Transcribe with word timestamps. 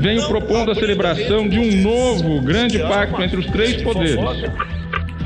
venho 0.00 0.26
propondo 0.26 0.70
a 0.70 0.74
celebração 0.74 1.46
de 1.46 1.58
um 1.58 1.82
novo 1.82 2.40
grande 2.40 2.78
pacto 2.78 3.22
entre 3.22 3.38
os 3.38 3.46
três 3.46 3.82
poderes. 3.82 4.16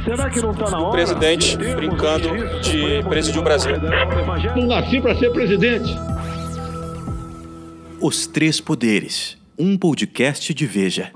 Será 0.05 0.29
que 0.29 0.41
não 0.41 0.51
está 0.51 0.69
na 0.69 0.79
hora? 0.81 0.89
O 0.89 0.91
presidente 0.91 1.57
brincando 1.57 2.29
de 2.61 3.03
presidir 3.09 3.41
o 3.41 3.45
Brasil. 3.45 3.77
Não 4.57 4.67
nasci 4.67 5.01
para 5.01 5.17
ser 5.17 5.31
presidente. 5.31 5.89
Os 8.01 8.27
Três 8.27 8.61
Poderes, 8.61 9.39
um 9.57 9.79
podcast 9.79 10.53
de 10.53 10.67
Veja. 10.67 11.13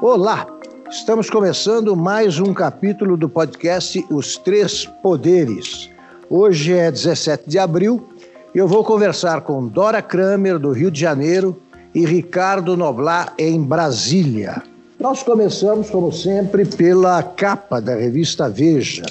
Olá, 0.00 0.46
estamos 0.88 1.28
começando 1.28 1.96
mais 1.96 2.38
um 2.38 2.54
capítulo 2.54 3.16
do 3.16 3.28
podcast 3.28 4.06
Os 4.08 4.36
Três 4.36 4.86
Poderes. 5.02 5.90
Hoje 6.30 6.72
é 6.72 6.90
17 6.90 7.50
de 7.50 7.58
abril 7.58 8.08
eu 8.54 8.66
vou 8.66 8.82
conversar 8.82 9.42
com 9.42 9.66
Dora 9.66 10.00
Kramer, 10.00 10.58
do 10.58 10.72
Rio 10.72 10.90
de 10.90 11.00
Janeiro, 11.00 11.56
e 11.94 12.04
Ricardo 12.04 12.76
Noblar, 12.76 13.34
em 13.38 13.62
Brasília. 13.62 14.62
Nós 14.98 15.22
começamos, 15.22 15.90
como 15.90 16.12
sempre, 16.12 16.64
pela 16.64 17.22
capa 17.22 17.80
da 17.80 17.94
revista 17.94 18.48
Veja, 18.48 19.06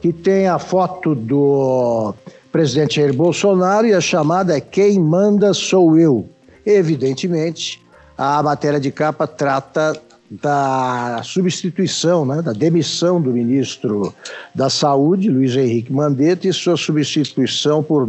que 0.00 0.12
tem 0.12 0.46
a 0.46 0.58
foto 0.58 1.14
do 1.14 2.14
presidente 2.52 2.96
Jair 2.96 3.12
Bolsonaro 3.12 3.86
e 3.86 3.94
a 3.94 4.00
chamada 4.00 4.56
é 4.56 4.60
Quem 4.60 4.98
Manda 4.98 5.52
Sou 5.52 5.98
Eu. 5.98 6.28
Evidentemente, 6.64 7.82
a 8.16 8.42
matéria 8.42 8.78
de 8.78 8.90
capa 8.90 9.26
trata 9.26 10.00
da 10.30 11.22
substituição, 11.24 12.26
né, 12.26 12.42
da 12.42 12.52
demissão 12.52 13.20
do 13.20 13.30
ministro 13.30 14.14
da 14.54 14.68
Saúde, 14.68 15.30
Luiz 15.30 15.56
Henrique 15.56 15.92
Mandetta, 15.92 16.46
e 16.46 16.52
sua 16.52 16.76
substituição 16.76 17.82
por, 17.82 18.06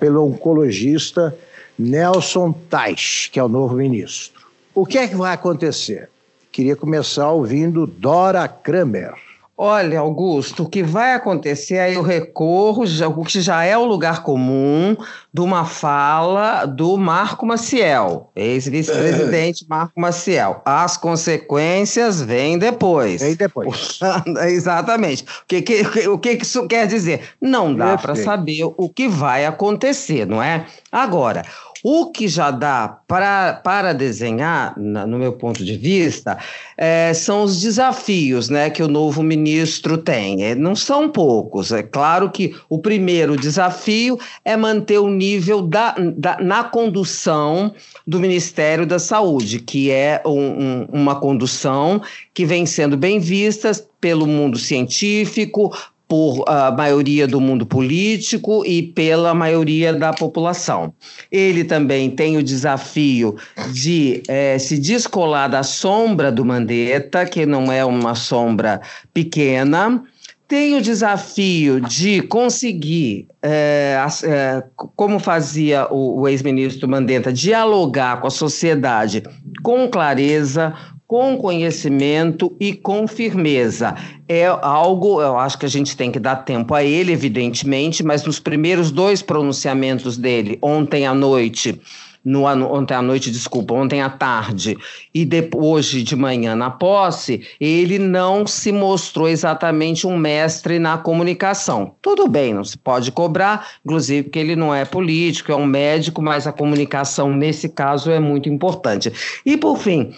pelo 0.00 0.24
oncologista 0.24 1.34
Nelson 1.78 2.52
Teich, 2.70 3.30
que 3.30 3.38
é 3.38 3.44
o 3.44 3.48
novo 3.48 3.76
ministro. 3.76 4.46
O 4.74 4.86
que 4.86 4.98
é 4.98 5.06
que 5.06 5.14
vai 5.14 5.34
acontecer? 5.34 6.08
Queria 6.50 6.74
começar 6.74 7.30
ouvindo 7.30 7.86
Dora 7.86 8.48
Kramer. 8.48 9.27
Olha, 9.60 9.98
Augusto, 9.98 10.62
o 10.62 10.68
que 10.68 10.84
vai 10.84 11.14
acontecer 11.14 11.80
aí 11.80 11.96
o 11.96 12.02
recorro, 12.02 12.84
o 12.84 13.24
que 13.24 13.40
já 13.40 13.64
é 13.64 13.76
o 13.76 13.84
lugar 13.84 14.22
comum 14.22 14.96
de 15.34 15.40
uma 15.40 15.64
fala 15.64 16.64
do 16.64 16.96
Marco 16.96 17.44
Maciel, 17.44 18.30
ex-vice-presidente 18.36 19.66
Marco 19.68 20.00
Maciel. 20.00 20.62
As 20.64 20.96
consequências 20.96 22.22
vêm 22.22 22.56
depois. 22.56 23.20
Vem 23.20 23.34
depois. 23.34 23.98
Exatamente. 24.46 25.24
O 25.24 25.46
que, 25.48 25.62
que, 25.62 26.08
o 26.08 26.18
que 26.18 26.30
isso 26.34 26.64
quer 26.68 26.86
dizer? 26.86 27.22
Não 27.42 27.74
dá 27.74 27.98
para 27.98 28.14
saber 28.14 28.62
o 28.64 28.88
que 28.88 29.08
vai 29.08 29.44
acontecer, 29.44 30.24
não 30.24 30.40
é? 30.40 30.66
Agora, 30.92 31.42
o 31.82 32.10
que 32.10 32.28
já 32.28 32.50
dá 32.50 33.00
pra, 33.06 33.60
para 33.62 33.92
desenhar, 33.92 34.74
na, 34.78 35.06
no 35.06 35.18
meu 35.18 35.32
ponto 35.32 35.64
de 35.64 35.76
vista, 35.76 36.38
é, 36.76 37.12
são 37.14 37.44
os 37.44 37.60
desafios 37.60 38.48
né, 38.48 38.70
que 38.70 38.82
o 38.82 38.88
novo 38.88 39.22
ministro 39.22 39.98
tem. 39.98 40.44
É, 40.44 40.54
não 40.54 40.74
são 40.74 41.08
poucos. 41.08 41.72
É 41.72 41.82
claro 41.82 42.30
que 42.30 42.54
o 42.68 42.78
primeiro 42.78 43.36
desafio 43.36 44.18
é 44.44 44.56
manter 44.56 44.98
o 44.98 45.08
nível 45.08 45.62
da, 45.62 45.94
da 46.16 46.38
na 46.40 46.64
condução 46.64 47.74
do 48.06 48.18
Ministério 48.18 48.86
da 48.86 48.98
Saúde, 48.98 49.58
que 49.58 49.90
é 49.90 50.22
um, 50.24 50.30
um, 50.30 50.88
uma 50.92 51.16
condução 51.16 52.00
que 52.32 52.44
vem 52.44 52.66
sendo 52.66 52.96
bem 52.96 53.18
vista 53.18 53.70
pelo 54.00 54.26
mundo 54.26 54.58
científico, 54.58 55.72
por 56.08 56.42
a 56.48 56.70
maioria 56.70 57.28
do 57.28 57.38
mundo 57.38 57.66
político 57.66 58.64
e 58.64 58.82
pela 58.82 59.34
maioria 59.34 59.92
da 59.92 60.10
população. 60.12 60.94
Ele 61.30 61.62
também 61.62 62.10
tem 62.10 62.38
o 62.38 62.42
desafio 62.42 63.36
de 63.70 64.22
é, 64.26 64.58
se 64.58 64.78
descolar 64.78 65.50
da 65.50 65.62
sombra 65.62 66.32
do 66.32 66.44
Mandetta, 66.44 67.26
que 67.26 67.44
não 67.44 67.70
é 67.70 67.84
uma 67.84 68.14
sombra 68.14 68.80
pequena. 69.12 70.02
Tem 70.48 70.74
o 70.74 70.80
desafio 70.80 71.78
de 71.78 72.22
conseguir, 72.22 73.28
é, 73.42 73.98
é, 74.24 74.62
como 74.96 75.18
fazia 75.18 75.86
o, 75.90 76.22
o 76.22 76.28
ex-ministro 76.28 76.88
Mandetta, 76.88 77.30
dialogar 77.30 78.18
com 78.18 78.26
a 78.26 78.30
sociedade 78.30 79.22
com 79.62 79.86
clareza, 79.88 80.74
com 81.08 81.38
conhecimento 81.38 82.54
e 82.60 82.74
com 82.74 83.08
firmeza. 83.08 83.96
É 84.28 84.44
algo, 84.46 85.22
eu 85.22 85.38
acho 85.38 85.58
que 85.58 85.64
a 85.64 85.68
gente 85.68 85.96
tem 85.96 86.12
que 86.12 86.20
dar 86.20 86.36
tempo 86.36 86.74
a 86.74 86.84
ele, 86.84 87.10
evidentemente, 87.10 88.04
mas 88.04 88.24
nos 88.24 88.38
primeiros 88.38 88.90
dois 88.90 89.22
pronunciamentos 89.22 90.18
dele, 90.18 90.58
ontem 90.60 91.06
à 91.06 91.14
noite, 91.14 91.80
no, 92.22 92.44
ontem 92.44 92.94
à 92.94 93.00
noite, 93.00 93.30
desculpa, 93.30 93.72
ontem 93.72 94.02
à 94.02 94.10
tarde 94.10 94.76
e 95.14 95.24
depois, 95.24 95.86
hoje 95.88 96.02
de 96.02 96.14
manhã 96.14 96.54
na 96.54 96.70
posse, 96.70 97.46
ele 97.58 97.98
não 97.98 98.46
se 98.46 98.70
mostrou 98.70 99.28
exatamente 99.28 100.06
um 100.06 100.16
mestre 100.16 100.78
na 100.78 100.98
comunicação. 100.98 101.94
Tudo 102.02 102.28
bem, 102.28 102.52
não 102.52 102.64
se 102.64 102.76
pode 102.76 103.10
cobrar, 103.12 103.66
inclusive 103.84 104.24
porque 104.24 104.38
ele 104.38 104.56
não 104.56 104.74
é 104.74 104.84
político, 104.84 105.52
é 105.52 105.56
um 105.56 105.64
médico, 105.64 106.20
mas 106.20 106.46
a 106.46 106.52
comunicação 106.52 107.32
nesse 107.32 107.68
caso 107.68 108.10
é 108.10 108.20
muito 108.20 108.48
importante. 108.48 109.10
E 109.46 109.56
por 109.56 109.78
fim, 109.78 110.12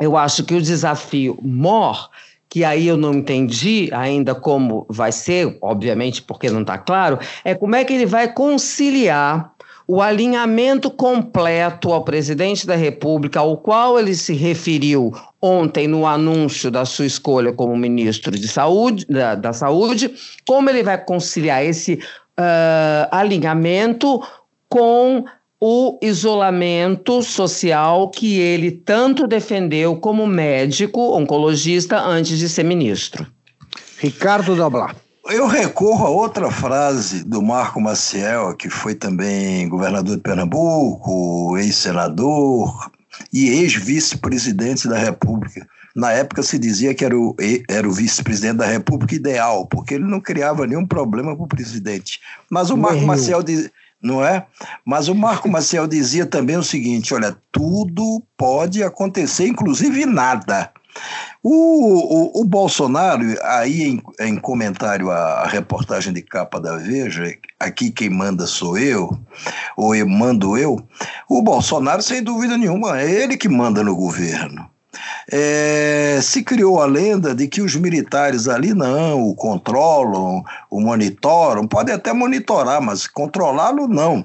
eu 0.00 0.16
acho 0.16 0.44
que 0.44 0.54
o 0.54 0.62
desafio 0.62 1.38
mor, 1.42 2.10
que 2.48 2.64
aí 2.64 2.86
eu 2.86 2.96
não 2.96 3.14
entendi 3.14 3.88
ainda 3.92 4.34
como 4.34 4.86
vai 4.88 5.12
ser, 5.12 5.56
obviamente 5.60 6.22
porque 6.22 6.50
não 6.50 6.62
está 6.62 6.78
claro, 6.78 7.18
é 7.44 7.54
como 7.54 7.74
é 7.74 7.84
que 7.84 7.92
ele 7.92 8.06
vai 8.06 8.32
conciliar 8.32 9.54
o 9.86 10.00
alinhamento 10.00 10.90
completo 10.90 11.92
ao 11.92 12.04
presidente 12.04 12.66
da 12.66 12.74
República, 12.74 13.40
ao 13.40 13.56
qual 13.58 13.98
ele 13.98 14.14
se 14.14 14.32
referiu 14.32 15.12
ontem 15.40 15.86
no 15.86 16.06
anúncio 16.06 16.70
da 16.70 16.86
sua 16.86 17.04
escolha 17.04 17.52
como 17.52 17.76
ministro 17.76 18.30
de 18.30 18.48
saúde, 18.48 19.04
da, 19.06 19.34
da 19.34 19.52
saúde, 19.52 20.14
como 20.46 20.70
ele 20.70 20.82
vai 20.82 20.96
conciliar 20.96 21.62
esse 21.62 21.94
uh, 21.94 23.08
alinhamento 23.10 24.22
com 24.68 25.24
o 25.66 25.98
isolamento 26.02 27.22
social 27.22 28.10
que 28.10 28.38
ele 28.38 28.70
tanto 28.70 29.26
defendeu 29.26 29.96
como 29.96 30.26
médico 30.26 31.16
oncologista 31.16 31.98
antes 32.02 32.38
de 32.38 32.50
ser 32.50 32.64
ministro. 32.64 33.26
Ricardo 33.96 34.54
Doblar. 34.54 34.94
Eu 35.26 35.46
recorro 35.46 36.04
a 36.04 36.10
outra 36.10 36.50
frase 36.50 37.24
do 37.24 37.40
Marco 37.40 37.80
Maciel, 37.80 38.54
que 38.54 38.68
foi 38.68 38.94
também 38.94 39.66
governador 39.66 40.16
de 40.16 40.22
Pernambuco, 40.22 41.56
ex-senador 41.56 42.90
e 43.32 43.48
ex-vice-presidente 43.48 44.86
da 44.86 44.98
República. 44.98 45.66
Na 45.96 46.12
época 46.12 46.42
se 46.42 46.58
dizia 46.58 46.94
que 46.94 47.06
era 47.06 47.16
o, 47.16 47.34
era 47.70 47.88
o 47.88 47.92
vice-presidente 47.92 48.58
da 48.58 48.66
República 48.66 49.14
ideal, 49.14 49.64
porque 49.64 49.94
ele 49.94 50.04
não 50.04 50.20
criava 50.20 50.66
nenhum 50.66 50.86
problema 50.86 51.34
para 51.34 51.44
o 51.46 51.48
presidente. 51.48 52.20
Mas 52.50 52.68
o 52.68 52.76
Marco 52.76 53.00
Maciel 53.06 53.42
dizia 53.42 53.72
não 54.04 54.24
é? 54.24 54.46
Mas 54.84 55.08
o 55.08 55.14
Marco 55.14 55.48
Maciel 55.48 55.86
dizia 55.88 56.26
também 56.26 56.56
o 56.56 56.62
seguinte: 56.62 57.14
olha, 57.14 57.34
tudo 57.50 58.22
pode 58.36 58.82
acontecer, 58.82 59.48
inclusive 59.48 60.04
nada. 60.04 60.70
O, 61.42 61.50
o, 61.50 62.42
o 62.42 62.44
Bolsonaro, 62.44 63.24
aí 63.42 63.82
em, 63.82 64.02
em, 64.20 64.36
comentário 64.36 65.10
à 65.10 65.46
reportagem 65.46 66.12
de 66.12 66.22
capa 66.22 66.60
da 66.60 66.76
Veja, 66.76 67.24
aqui 67.58 67.90
quem 67.90 68.08
manda 68.08 68.46
sou 68.46 68.78
eu, 68.78 69.10
ou 69.76 69.94
eu 69.94 70.08
mando 70.08 70.56
eu, 70.56 70.78
o 71.28 71.42
Bolsonaro, 71.42 72.00
sem 72.00 72.22
dúvida 72.22 72.56
nenhuma, 72.56 73.00
é 73.00 73.10
ele 73.10 73.36
que 73.36 73.48
manda 73.48 73.82
no 73.82 73.96
governo. 73.96 74.70
É, 75.30 76.18
se 76.22 76.42
criou 76.42 76.80
a 76.80 76.86
lenda 76.86 77.34
de 77.34 77.48
que 77.48 77.62
os 77.62 77.74
militares 77.76 78.46
ali 78.46 78.74
não 78.74 79.22
o 79.22 79.34
controlam, 79.34 80.42
o 80.70 80.80
monitoram, 80.80 81.66
podem 81.66 81.94
até 81.94 82.12
monitorar, 82.12 82.80
mas 82.82 83.06
controlá-lo 83.06 83.88
não. 83.88 84.24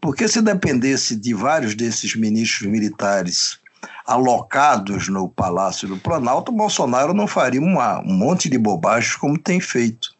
Porque 0.00 0.26
se 0.26 0.42
dependesse 0.42 1.14
de 1.14 1.32
vários 1.32 1.76
desses 1.76 2.16
ministros 2.16 2.68
militares 2.68 3.60
alocados 4.04 5.08
no 5.08 5.28
Palácio 5.28 5.86
do 5.86 5.96
Planalto, 5.96 6.50
Bolsonaro 6.50 7.14
não 7.14 7.28
faria 7.28 7.60
uma, 7.60 8.00
um 8.00 8.12
monte 8.12 8.48
de 8.48 8.58
bobagens 8.58 9.14
como 9.14 9.38
tem 9.38 9.60
feito. 9.60 10.10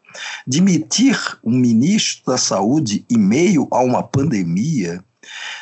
Demitir 0.47 1.17
um 1.43 1.57
ministro 1.57 2.31
da 2.31 2.37
Saúde 2.37 3.03
em 3.09 3.17
meio 3.17 3.67
a 3.71 3.79
uma 3.79 4.01
pandemia 4.01 5.03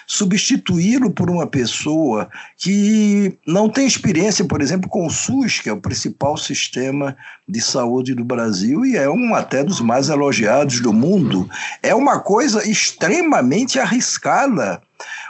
substituí-lo 0.08 1.12
por 1.12 1.30
uma 1.30 1.48
pessoa 1.48 2.30
que 2.58 3.38
não 3.46 3.70
tem 3.70 3.86
experiência, 3.88 4.46
por 4.46 4.62
exemplo, 4.62 4.90
com 4.90 5.06
o 5.06 5.10
SUS, 5.10 5.60
que 5.60 5.70
é 5.70 5.74
o 5.74 5.82
principal 5.82 6.38
sistema 6.38 7.16
de 7.48 7.62
saúde 7.62 8.14
do 8.14 8.24
Brasil 8.24 8.86
e 8.86 8.98
é 8.98 9.10
um 9.10 9.34
até 9.36 9.64
dos 9.64 9.82
mais 9.82 10.10
elogiados 10.10 10.80
do 10.80 10.94
mundo, 10.94 11.50
é 11.82 11.94
uma 11.94 12.20
coisa 12.20 12.68
extremamente 12.70 13.80
arriscada. 13.80 14.82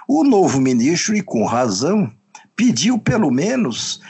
O 0.08 0.24
novo 0.24 0.60
ministro, 0.60 1.16
e 1.16 1.22
com 1.22 1.46
razão, 1.46 2.12
pediu 2.56 2.98
pelo 2.98 3.32
menos 3.32 4.02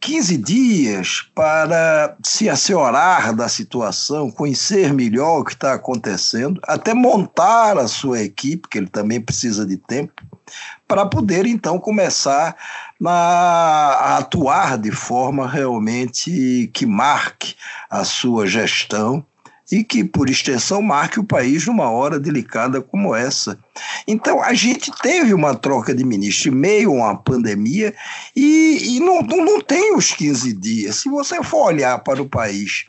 15 0.00 0.36
dias 0.38 1.28
para 1.34 2.16
se 2.22 2.48
asseorar 2.48 3.34
da 3.34 3.48
situação, 3.48 4.30
conhecer 4.30 4.92
melhor 4.92 5.40
o 5.40 5.44
que 5.44 5.52
está 5.52 5.74
acontecendo, 5.74 6.60
até 6.64 6.94
montar 6.94 7.76
a 7.76 7.88
sua 7.88 8.20
equipe, 8.22 8.68
que 8.68 8.78
ele 8.78 8.88
também 8.88 9.20
precisa 9.20 9.66
de 9.66 9.76
tempo, 9.76 10.22
para 10.86 11.04
poder 11.04 11.46
então 11.46 11.78
começar 11.78 12.56
na, 12.98 13.10
a 13.10 14.18
atuar 14.18 14.78
de 14.78 14.90
forma 14.90 15.48
realmente 15.48 16.70
que 16.72 16.86
marque 16.86 17.54
a 17.90 18.04
sua 18.04 18.46
gestão 18.46 19.24
e 19.70 19.84
que, 19.84 20.02
por 20.02 20.30
extensão, 20.30 20.80
marque 20.80 21.20
o 21.20 21.24
país 21.24 21.66
numa 21.66 21.90
hora 21.90 22.18
delicada 22.18 22.80
como 22.80 23.14
essa. 23.14 23.58
Então, 24.06 24.42
a 24.42 24.54
gente 24.54 24.90
teve 25.02 25.34
uma 25.34 25.54
troca 25.54 25.94
de 25.94 26.04
ministro 26.04 26.50
em 26.50 26.54
meio 26.54 26.90
a 26.90 26.94
uma 26.94 27.16
pandemia 27.16 27.94
e, 28.34 28.96
e 28.96 29.00
não, 29.00 29.20
não, 29.20 29.44
não 29.44 29.60
tem 29.60 29.94
os 29.94 30.12
15 30.12 30.54
dias. 30.54 30.96
Se 30.96 31.08
você 31.08 31.42
for 31.42 31.66
olhar 31.66 31.98
para 31.98 32.22
o 32.22 32.28
país 32.28 32.86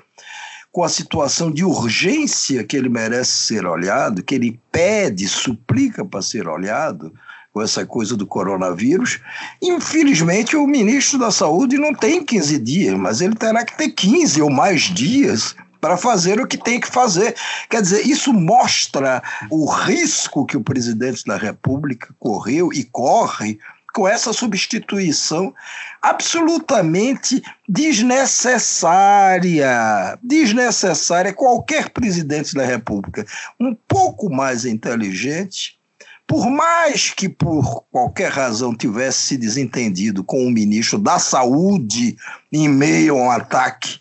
com 0.71 0.83
a 0.83 0.89
situação 0.89 1.51
de 1.51 1.65
urgência 1.65 2.63
que 2.63 2.77
ele 2.77 2.89
merece 2.89 3.31
ser 3.31 3.65
olhado, 3.65 4.23
que 4.23 4.35
ele 4.35 4.59
pede, 4.71 5.27
suplica 5.27 6.05
para 6.05 6.21
ser 6.21 6.47
olhado, 6.47 7.11
com 7.51 7.61
essa 7.61 7.85
coisa 7.85 8.15
do 8.15 8.27
coronavírus. 8.27 9.19
Infelizmente, 9.61 10.55
o 10.55 10.67
ministro 10.67 11.17
da 11.17 11.31
Saúde 11.31 11.77
não 11.77 11.93
tem 11.93 12.23
15 12.23 12.59
dias, 12.59 12.95
mas 12.95 13.21
ele 13.21 13.35
terá 13.35 13.65
que 13.65 13.75
ter 13.75 13.89
15 13.89 14.41
ou 14.41 14.49
mais 14.49 14.83
dias 14.83 15.55
para 15.79 15.97
fazer 15.97 16.39
o 16.39 16.47
que 16.47 16.57
tem 16.57 16.79
que 16.79 16.87
fazer. 16.87 17.35
Quer 17.69 17.81
dizer, 17.81 18.05
isso 18.05 18.33
mostra 18.33 19.21
o 19.49 19.65
risco 19.65 20.45
que 20.45 20.57
o 20.57 20.63
presidente 20.63 21.23
da 21.25 21.37
República 21.37 22.13
correu 22.19 22.71
e 22.73 22.83
corre 22.83 23.59
com 23.93 24.07
essa 24.07 24.31
substituição 24.31 25.53
absolutamente 26.01 27.43
desnecessária. 27.67 30.17
Desnecessária. 30.21 31.33
Qualquer 31.33 31.89
presidente 31.89 32.53
da 32.53 32.65
República 32.65 33.25
um 33.59 33.75
pouco 33.87 34.29
mais 34.29 34.65
inteligente. 34.65 35.79
Por 36.27 36.49
mais 36.51 37.11
que 37.11 37.27
por 37.27 37.83
qualquer 37.91 38.31
razão 38.31 38.75
tivesse 38.75 39.19
se 39.19 39.37
desentendido 39.37 40.23
com 40.23 40.45
o 40.45 40.51
ministro 40.51 40.99
da 40.99 41.17
Saúde 41.17 42.15
em 42.53 42.69
meio 42.69 43.17
a 43.17 43.23
um 43.23 43.31
ataque 43.31 43.99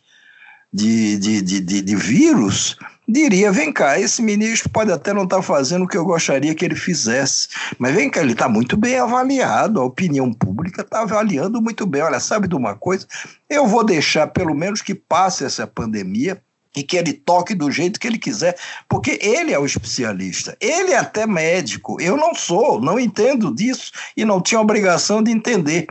de, 0.72 1.16
de, 1.18 1.42
de, 1.42 1.60
de, 1.60 1.82
de 1.82 1.96
vírus, 1.96 2.76
diria: 3.08 3.50
vem 3.50 3.72
cá, 3.72 3.98
esse 3.98 4.20
ministro 4.20 4.68
pode 4.68 4.92
até 4.92 5.12
não 5.12 5.24
estar 5.24 5.36
tá 5.36 5.42
fazendo 5.42 5.84
o 5.84 5.88
que 5.88 5.96
eu 5.96 6.04
gostaria 6.04 6.54
que 6.54 6.64
ele 6.64 6.76
fizesse, 6.76 7.48
mas 7.78 7.94
vem 7.94 8.10
cá, 8.10 8.20
ele 8.20 8.32
está 8.32 8.48
muito 8.48 8.76
bem 8.76 8.98
avaliado, 8.98 9.80
a 9.80 9.84
opinião 9.84 10.32
pública 10.32 10.82
está 10.82 11.00
avaliando 11.00 11.60
muito 11.62 11.86
bem. 11.86 12.02
Olha, 12.02 12.20
sabe 12.20 12.48
de 12.48 12.54
uma 12.54 12.74
coisa? 12.74 13.06
Eu 13.48 13.66
vou 13.66 13.84
deixar 13.84 14.26
pelo 14.26 14.54
menos 14.54 14.82
que 14.82 14.94
passe 14.94 15.44
essa 15.44 15.66
pandemia 15.66 16.40
e 16.78 16.82
que 16.84 16.96
ele 16.96 17.12
toque 17.12 17.56
do 17.56 17.72
jeito 17.72 17.98
que 17.98 18.06
ele 18.06 18.18
quiser, 18.18 18.56
porque 18.88 19.18
ele 19.20 19.52
é 19.52 19.58
o 19.58 19.66
especialista, 19.66 20.56
ele 20.60 20.92
é 20.92 20.96
até 20.96 21.26
médico, 21.26 22.00
eu 22.00 22.16
não 22.16 22.34
sou, 22.34 22.80
não 22.80 23.00
entendo 23.00 23.52
disso 23.52 23.90
e 24.16 24.24
não 24.24 24.40
tinha 24.40 24.60
obrigação 24.60 25.20
de 25.20 25.32
entender. 25.32 25.88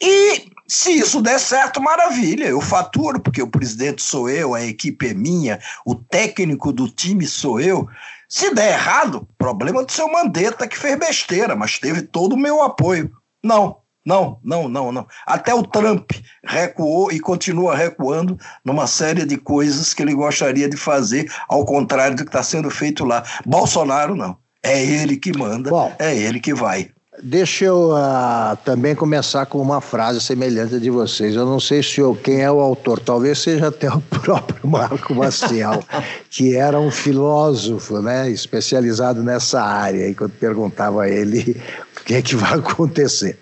E 0.00 0.50
se 0.66 0.90
isso 0.90 1.22
der 1.22 1.38
certo, 1.38 1.80
maravilha, 1.80 2.46
eu 2.46 2.60
faturo, 2.60 3.20
porque 3.20 3.40
o 3.40 3.50
presidente 3.50 4.02
sou 4.02 4.28
eu, 4.28 4.52
a 4.52 4.64
equipe 4.64 5.06
é 5.06 5.14
minha, 5.14 5.60
o 5.84 5.94
técnico 5.94 6.72
do 6.72 6.88
time 6.88 7.24
sou 7.24 7.60
eu. 7.60 7.88
Se 8.28 8.52
der 8.52 8.72
errado, 8.72 9.28
problema 9.38 9.84
do 9.84 9.92
seu 9.92 10.10
Mandetta 10.10 10.66
que 10.66 10.76
fez 10.76 10.98
besteira, 10.98 11.54
mas 11.54 11.78
teve 11.78 12.02
todo 12.02 12.32
o 12.32 12.38
meu 12.38 12.60
apoio. 12.62 13.12
Não, 13.44 13.76
não, 14.06 14.38
não, 14.44 14.68
não, 14.68 14.92
não. 14.92 15.06
Até 15.26 15.52
o 15.52 15.64
Trump 15.64 16.12
recuou 16.44 17.10
e 17.10 17.18
continua 17.18 17.74
recuando 17.74 18.38
numa 18.64 18.86
série 18.86 19.26
de 19.26 19.36
coisas 19.36 19.92
que 19.92 20.00
ele 20.00 20.14
gostaria 20.14 20.68
de 20.68 20.76
fazer, 20.76 21.28
ao 21.48 21.64
contrário 21.64 22.16
do 22.16 22.22
que 22.22 22.28
está 22.28 22.42
sendo 22.42 22.70
feito 22.70 23.04
lá. 23.04 23.24
Bolsonaro 23.44 24.14
não. 24.14 24.36
É 24.62 24.80
ele 24.84 25.16
que 25.16 25.36
manda, 25.36 25.70
Bom, 25.70 25.92
é 25.98 26.16
ele 26.16 26.40
que 26.40 26.54
vai. 26.54 26.90
Deixa 27.22 27.64
eu 27.64 27.92
uh, 27.92 28.56
também 28.64 28.94
começar 28.94 29.46
com 29.46 29.60
uma 29.60 29.80
frase 29.80 30.20
semelhante 30.20 30.78
de 30.78 30.90
vocês. 30.90 31.34
Eu 31.34 31.46
não 31.46 31.58
sei 31.58 31.82
se 31.82 32.00
eu, 32.00 32.14
quem 32.14 32.42
é 32.42 32.50
o 32.50 32.60
autor, 32.60 33.00
talvez 33.00 33.38
seja 33.38 33.68
até 33.68 33.88
o 33.88 34.00
próprio 34.22 34.68
Marco 34.68 35.14
Maciel, 35.14 35.82
que 36.30 36.54
era 36.54 36.78
um 36.78 36.90
filósofo 36.90 38.00
né, 38.00 38.28
especializado 38.30 39.22
nessa 39.22 39.62
área. 39.62 40.08
E 40.08 40.14
quando 40.14 40.32
perguntava 40.32 41.04
a 41.04 41.08
ele 41.08 41.60
o 42.00 42.04
que 42.04 42.14
é 42.14 42.22
que 42.22 42.36
vai 42.36 42.54
acontecer, 42.54 43.38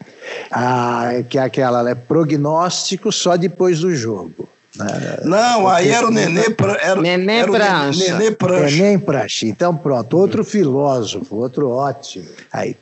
ah, 0.50 1.10
que 1.28 1.38
é 1.38 1.42
aquela, 1.42 1.82
né, 1.82 1.94
prognóstico 1.94 3.10
só 3.12 3.36
depois 3.36 3.80
do 3.80 3.94
jogo. 3.94 4.48
Né? 4.76 5.20
Não, 5.24 5.68
aí 5.68 5.88
era 5.88 6.06
o 6.06 6.10
Nenê, 6.10 6.50
pra, 6.50 6.76
era, 6.80 7.00
Nenê 7.00 7.38
era 7.38 7.52
Prancha. 7.52 8.12
Nenê 8.12 8.30
Prancha. 8.32 8.76
Nenê 8.76 8.98
Prancha. 8.98 9.46
Então, 9.46 9.76
pronto, 9.76 10.18
outro 10.18 10.44
filósofo, 10.44 11.36
outro 11.36 11.70
ótimo. 11.70 12.28
Aí, 12.52 12.76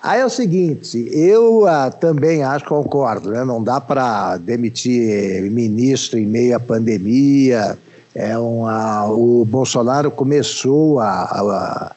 Aí 0.00 0.20
é 0.20 0.24
o 0.24 0.30
seguinte, 0.30 1.08
eu 1.12 1.66
ah, 1.66 1.90
também 1.90 2.44
acho, 2.44 2.64
concordo, 2.66 3.30
né? 3.30 3.44
não 3.44 3.62
dá 3.62 3.80
para 3.80 4.36
demitir 4.36 5.42
ministro 5.50 6.18
em 6.18 6.26
meio 6.26 6.56
à 6.56 6.60
pandemia. 6.60 7.76
É 8.14 8.38
uma, 8.38 9.06
o 9.10 9.44
Bolsonaro 9.44 10.10
começou 10.10 11.00
a, 11.00 11.22
a, 11.22 11.92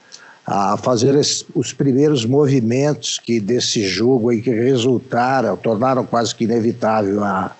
a 0.45 0.75
fazer 0.77 1.15
es, 1.15 1.45
os 1.53 1.71
primeiros 1.71 2.25
movimentos 2.25 3.19
que 3.19 3.39
desse 3.39 3.83
jogo 3.83 4.29
aí 4.29 4.41
que 4.41 4.49
resultaram, 4.49 5.55
tornaram 5.55 6.05
quase 6.05 6.35
que 6.35 6.43
inevitável 6.43 7.23
a 7.23 7.55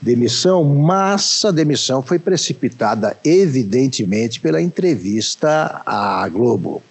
demissão, 0.00 0.64
mas 0.64 1.44
a 1.44 1.50
demissão 1.50 2.02
foi 2.02 2.18
precipitada 2.18 3.16
evidentemente 3.24 4.40
pela 4.40 4.60
entrevista 4.60 5.82
à 5.86 6.28
Globo. 6.28 6.82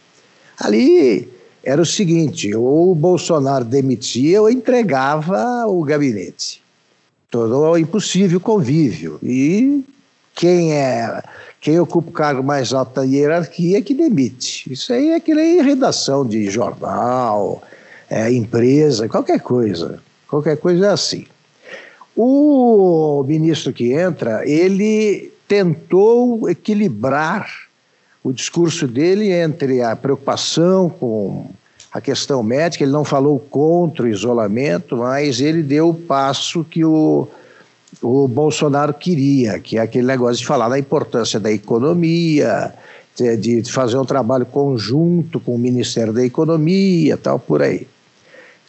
Ali 0.58 1.28
era 1.64 1.82
o 1.82 1.86
seguinte: 1.86 2.56
ou 2.56 2.92
o 2.92 2.96
Bolsonaro 2.96 3.66
demitia 3.66 4.42
ou 4.42 4.50
entregava 4.50 5.66
o 5.68 5.84
gabinete. 5.84 6.62
Todo 7.30 7.78
impossível 7.78 8.40
convívio. 8.40 9.20
E 9.24 9.84
quem 10.34 10.74
é 10.74 11.22
quem 11.62 11.80
ocupa 11.80 12.10
o 12.10 12.14
cargo 12.14 12.44
mais 12.44 12.74
alto 12.74 12.96
da 12.96 13.04
hierarquia 13.04 13.78
é 13.78 13.82
que 13.82 13.94
demite. 13.94 14.72
Isso 14.74 14.92
aí 14.92 15.12
é 15.12 15.20
que 15.20 15.36
nem 15.36 15.62
redação 15.62 16.26
de 16.26 16.50
jornal, 16.50 17.62
é, 18.10 18.34
empresa, 18.34 19.08
qualquer 19.08 19.40
coisa. 19.40 20.00
Qualquer 20.28 20.58
coisa 20.58 20.88
é 20.88 20.90
assim. 20.90 21.28
O 22.16 23.24
ministro 23.28 23.72
que 23.72 23.94
entra, 23.94 24.42
ele 24.50 25.32
tentou 25.48 26.50
equilibrar 26.50 27.48
o 28.24 28.34
discurso 28.34 28.88
dele 28.88 29.32
entre 29.32 29.84
a 29.84 29.96
preocupação 29.96 30.90
com 30.90 31.52
a 31.92 32.02
questão 32.02 32.42
médica, 32.42 32.84
ele 32.84 32.92
não 32.92 33.04
falou 33.04 33.38
contra 33.38 34.06
o 34.06 34.08
isolamento, 34.08 34.98
mas 34.98 35.42
ele 35.42 35.62
deu 35.62 35.90
o 35.90 35.94
passo 35.94 36.64
que 36.64 36.86
o, 36.86 37.28
o 38.02 38.28
Bolsonaro 38.28 38.94
queria, 38.94 39.60
que 39.60 39.78
é 39.78 39.82
aquele 39.82 40.08
negócio 40.08 40.38
de 40.38 40.46
falar 40.46 40.70
da 40.70 40.80
importância 40.80 41.40
da 41.40 41.52
economia, 41.52 42.74
de, 43.38 43.64
fazer 43.72 43.98
um 43.98 44.06
trabalho 44.06 44.46
conjunto 44.46 45.40
com 45.40 45.56
o 45.56 45.60
Ministério 45.60 46.12
da 46.12 46.26
Economia, 46.26 47.16
tal, 47.16 47.38
por 47.38 47.62
aí. 47.62 47.88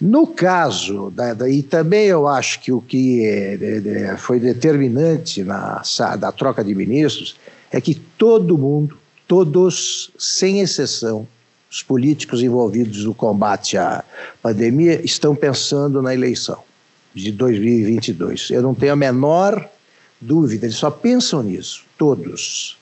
No 0.00 0.26
caso, 0.26 1.10
da, 1.10 1.32
da, 1.32 1.48
e 1.48 1.62
também 1.62 2.06
eu 2.06 2.26
acho 2.26 2.60
que 2.60 2.72
o 2.72 2.80
que 2.80 3.24
é, 3.24 4.10
é, 4.12 4.16
foi 4.16 4.40
determinante 4.40 5.44
na 5.44 5.80
da 6.18 6.32
troca 6.32 6.62
de 6.64 6.74
ministros 6.74 7.36
é 7.70 7.80
que 7.80 7.94
todo 7.94 8.58
mundo 8.58 8.98
todos, 9.28 10.10
sem 10.18 10.60
exceção, 10.60 11.26
os 11.70 11.82
políticos 11.82 12.42
envolvidos 12.42 13.04
no 13.04 13.14
combate 13.14 13.78
à 13.78 14.04
pandemia 14.42 15.00
estão 15.02 15.34
pensando 15.34 16.02
na 16.02 16.12
eleição 16.12 16.58
de 17.14 17.32
2022. 17.32 18.50
Eu 18.50 18.62
não 18.62 18.74
tenho 18.74 18.92
a 18.92 18.96
menor 18.96 19.68
dúvida, 20.20 20.66
eles 20.66 20.76
só 20.76 20.90
pensam 20.90 21.42
nisso, 21.42 21.84
todos. 21.98 22.78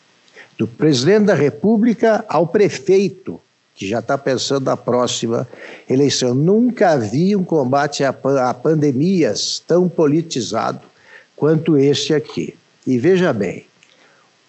Do 0.59 0.67
presidente 0.67 1.27
da 1.27 1.35
República 1.35 2.25
ao 2.29 2.47
prefeito, 2.47 3.41
que 3.75 3.89
já 3.89 4.01
está 4.01 4.19
pensando 4.19 4.67
na 4.67 4.77
próxima 4.77 5.49
eleição. 5.89 6.35
Nunca 6.35 6.99
vi 6.99 7.35
um 7.35 7.43
combate 7.43 8.05
a, 8.05 8.11
a 8.11 8.53
pandemias 8.53 9.63
tão 9.67 9.89
politizado 9.89 10.83
quanto 11.35 11.79
este 11.79 12.13
aqui. 12.13 12.55
E 12.87 12.99
veja 12.99 13.33
bem, 13.33 13.65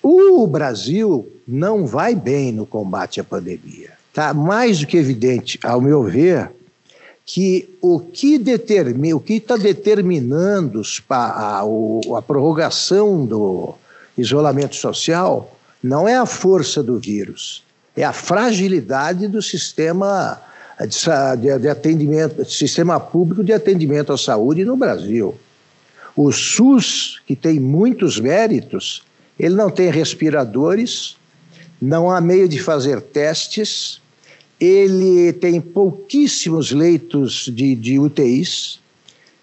o 0.03 0.45
Brasil 0.45 1.31
não 1.47 1.85
vai 1.85 2.13
bem 2.13 2.51
no 2.51 2.65
combate 2.65 3.21
à 3.21 3.23
pandemia. 3.23 3.91
Está 4.09 4.33
mais 4.33 4.79
do 4.79 4.87
que 4.87 4.97
evidente, 4.97 5.57
ao 5.63 5.79
meu 5.79 6.03
ver, 6.03 6.51
que 7.33 7.77
o 7.79 7.97
que 7.97 8.37
determina, 8.37 9.15
o 9.15 9.19
que 9.21 9.35
está 9.35 9.55
determinando 9.55 10.81
a, 11.09 11.15
a, 11.15 11.61
a 12.17 12.21
prorrogação 12.21 13.25
do 13.25 13.73
isolamento 14.17 14.75
social 14.75 15.57
não 15.81 16.09
é 16.09 16.17
a 16.17 16.25
força 16.25 16.83
do 16.83 16.99
vírus, 16.99 17.63
é 17.95 18.03
a 18.03 18.11
fragilidade 18.11 19.29
do 19.29 19.41
sistema 19.41 20.41
de, 20.81 21.57
de 21.57 21.69
atendimento, 21.69 22.43
sistema 22.43 22.99
público 22.99 23.45
de 23.45 23.53
atendimento 23.53 24.11
à 24.11 24.17
saúde 24.17 24.65
no 24.65 24.75
Brasil. 24.75 25.33
O 26.13 26.33
SUS, 26.33 27.21
que 27.25 27.33
tem 27.33 27.61
muitos 27.61 28.19
méritos, 28.19 29.03
ele 29.39 29.55
não 29.55 29.69
tem 29.69 29.89
respiradores, 29.89 31.15
não 31.81 32.11
há 32.11 32.19
meio 32.19 32.49
de 32.49 32.59
fazer 32.59 32.99
testes, 32.99 34.00
ele 34.61 35.33
tem 35.33 35.59
pouquíssimos 35.59 36.71
leitos 36.71 37.49
de, 37.51 37.73
de 37.73 37.97
UTIs 37.97 38.79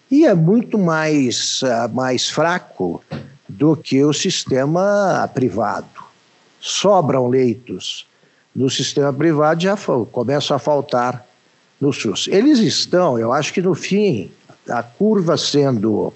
e 0.09 0.25
é 0.25 0.33
muito 0.33 0.79
mais, 0.79 1.61
uh, 1.63 1.93
mais 1.93 2.31
fraco 2.31 3.03
do 3.49 3.75
que 3.77 4.05
o 4.05 4.13
sistema 4.13 5.29
privado. 5.35 6.05
Sobram 6.61 7.27
leitos 7.27 8.07
no 8.55 8.71
sistema 8.71 9.13
privado, 9.13 9.61
já 9.61 9.77
começam 10.13 10.57
a 10.57 10.61
faltar 10.61 11.27
no 11.81 11.93
SUS. 11.93 12.29
Eles 12.31 12.61
estão, 12.61 13.19
eu 13.19 13.33
acho 13.33 13.53
que 13.53 13.61
no 13.61 13.75
fim, 13.75 14.31
a 14.69 14.83
curva 14.83 15.37
sendo 15.37 16.13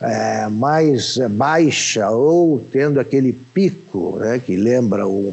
é, 0.00 0.48
mais 0.48 1.18
baixa 1.30 2.10
ou 2.10 2.60
tendo 2.70 3.00
aquele 3.00 3.32
pico 3.32 4.16
né, 4.18 4.38
que 4.38 4.56
lembra 4.56 5.06
um, 5.06 5.32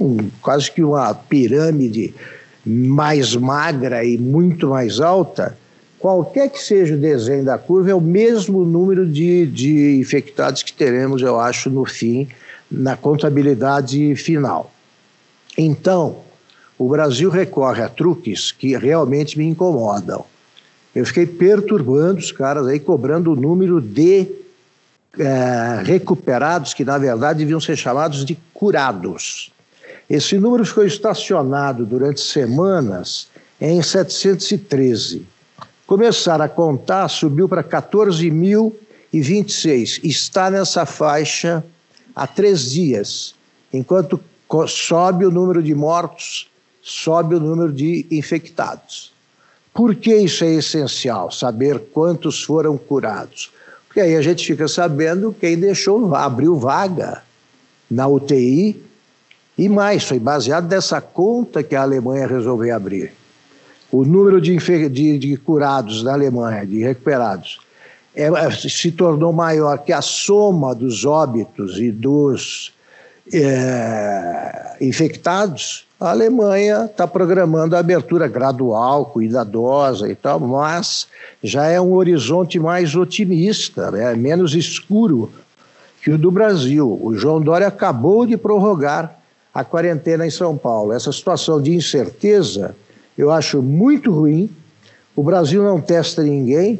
um, 0.00 0.28
quase 0.40 0.70
que 0.70 0.82
uma 0.82 1.12
pirâmide 1.14 2.14
mais 2.64 3.36
magra 3.36 4.04
e 4.04 4.18
muito 4.18 4.68
mais 4.68 5.00
alta, 5.00 5.56
qualquer 5.98 6.50
que 6.50 6.58
seja 6.58 6.94
o 6.94 6.98
desenho 6.98 7.44
da 7.44 7.56
curva, 7.56 7.90
é 7.90 7.94
o 7.94 8.00
mesmo 8.00 8.64
número 8.64 9.06
de, 9.06 9.46
de 9.46 9.98
infectados 9.98 10.62
que 10.62 10.72
teremos, 10.72 11.22
eu 11.22 11.38
acho, 11.38 11.70
no 11.70 11.84
fim, 11.84 12.28
na 12.70 12.96
contabilidade 12.96 14.16
final. 14.16 14.72
Então, 15.56 16.18
o 16.78 16.88
Brasil 16.88 17.30
recorre 17.30 17.82
a 17.82 17.88
truques 17.88 18.52
que 18.52 18.76
realmente 18.76 19.38
me 19.38 19.46
incomodam. 19.46 20.24
Eu 20.94 21.06
fiquei 21.06 21.26
perturbando 21.26 22.18
os 22.18 22.32
caras 22.32 22.66
aí, 22.66 22.80
cobrando 22.80 23.32
o 23.32 23.36
número 23.36 23.80
de 23.80 24.26
é, 25.18 25.82
recuperados, 25.84 26.74
que 26.74 26.84
na 26.84 26.98
verdade 26.98 27.38
deviam 27.38 27.60
ser 27.60 27.76
chamados 27.76 28.24
de 28.24 28.36
curados. 28.52 29.52
Esse 30.08 30.38
número 30.38 30.64
ficou 30.64 30.86
estacionado 30.86 31.84
durante 31.84 32.20
semanas 32.20 33.26
em 33.60 33.82
713. 33.82 35.26
Começaram 35.86 36.44
a 36.44 36.48
contar, 36.48 37.08
subiu 37.08 37.48
para 37.48 37.64
14.026. 37.64 40.00
Está 40.04 40.48
nessa 40.50 40.86
faixa 40.86 41.64
há 42.14 42.24
três 42.26 42.70
dias. 42.70 43.34
Enquanto 43.72 44.20
sobe 44.68 45.24
o 45.26 45.30
número 45.30 45.62
de 45.62 45.74
mortos, 45.74 46.50
sobe 46.80 47.34
o 47.34 47.40
número 47.40 47.72
de 47.72 48.06
infectados. 48.10 49.12
Por 49.74 49.94
que 49.96 50.14
isso 50.14 50.44
é 50.44 50.54
essencial? 50.54 51.32
Saber 51.32 51.80
quantos 51.92 52.44
foram 52.44 52.78
curados. 52.78 53.50
Porque 53.86 54.00
aí 54.00 54.14
a 54.14 54.22
gente 54.22 54.46
fica 54.46 54.68
sabendo 54.68 55.34
quem 55.38 55.58
deixou, 55.58 56.14
abriu 56.14 56.56
vaga 56.56 57.22
na 57.90 58.06
UTI 58.06 58.85
e 59.56 59.68
mais, 59.68 60.04
foi 60.04 60.18
baseado 60.18 60.68
nessa 60.68 61.00
conta 61.00 61.62
que 61.62 61.74
a 61.74 61.82
Alemanha 61.82 62.26
resolveu 62.26 62.74
abrir. 62.74 63.12
O 63.90 64.04
número 64.04 64.40
de, 64.40 64.56
de, 64.90 65.18
de 65.18 65.36
curados 65.36 66.02
na 66.02 66.12
Alemanha, 66.12 66.66
de 66.66 66.80
recuperados, 66.82 67.58
é, 68.14 68.28
se 68.50 68.90
tornou 68.90 69.32
maior 69.32 69.78
que 69.78 69.92
a 69.92 70.02
soma 70.02 70.74
dos 70.74 71.04
óbitos 71.04 71.78
e 71.78 71.90
dos 71.90 72.72
é, 73.32 74.76
infectados 74.80 75.86
a 75.98 76.10
Alemanha 76.10 76.84
está 76.84 77.06
programando 77.06 77.74
a 77.74 77.78
abertura 77.78 78.28
gradual, 78.28 79.06
cuidadosa 79.06 80.06
e 80.06 80.14
tal, 80.14 80.38
mas 80.38 81.08
já 81.42 81.66
é 81.66 81.80
um 81.80 81.94
horizonte 81.94 82.58
mais 82.58 82.94
otimista, 82.94 83.90
né? 83.90 84.14
menos 84.14 84.54
escuro 84.54 85.30
que 86.02 86.10
o 86.10 86.18
do 86.18 86.30
Brasil. 86.30 87.00
O 87.02 87.16
João 87.16 87.40
Dória 87.40 87.66
acabou 87.66 88.26
de 88.26 88.36
prorrogar 88.36 89.15
a 89.56 89.64
quarentena 89.64 90.26
em 90.26 90.30
São 90.30 90.54
Paulo. 90.54 90.92
Essa 90.92 91.10
situação 91.10 91.60
de 91.60 91.74
incerteza 91.74 92.76
eu 93.16 93.30
acho 93.30 93.62
muito 93.62 94.12
ruim. 94.12 94.50
O 95.14 95.22
Brasil 95.22 95.62
não 95.62 95.80
testa 95.80 96.22
ninguém, 96.22 96.78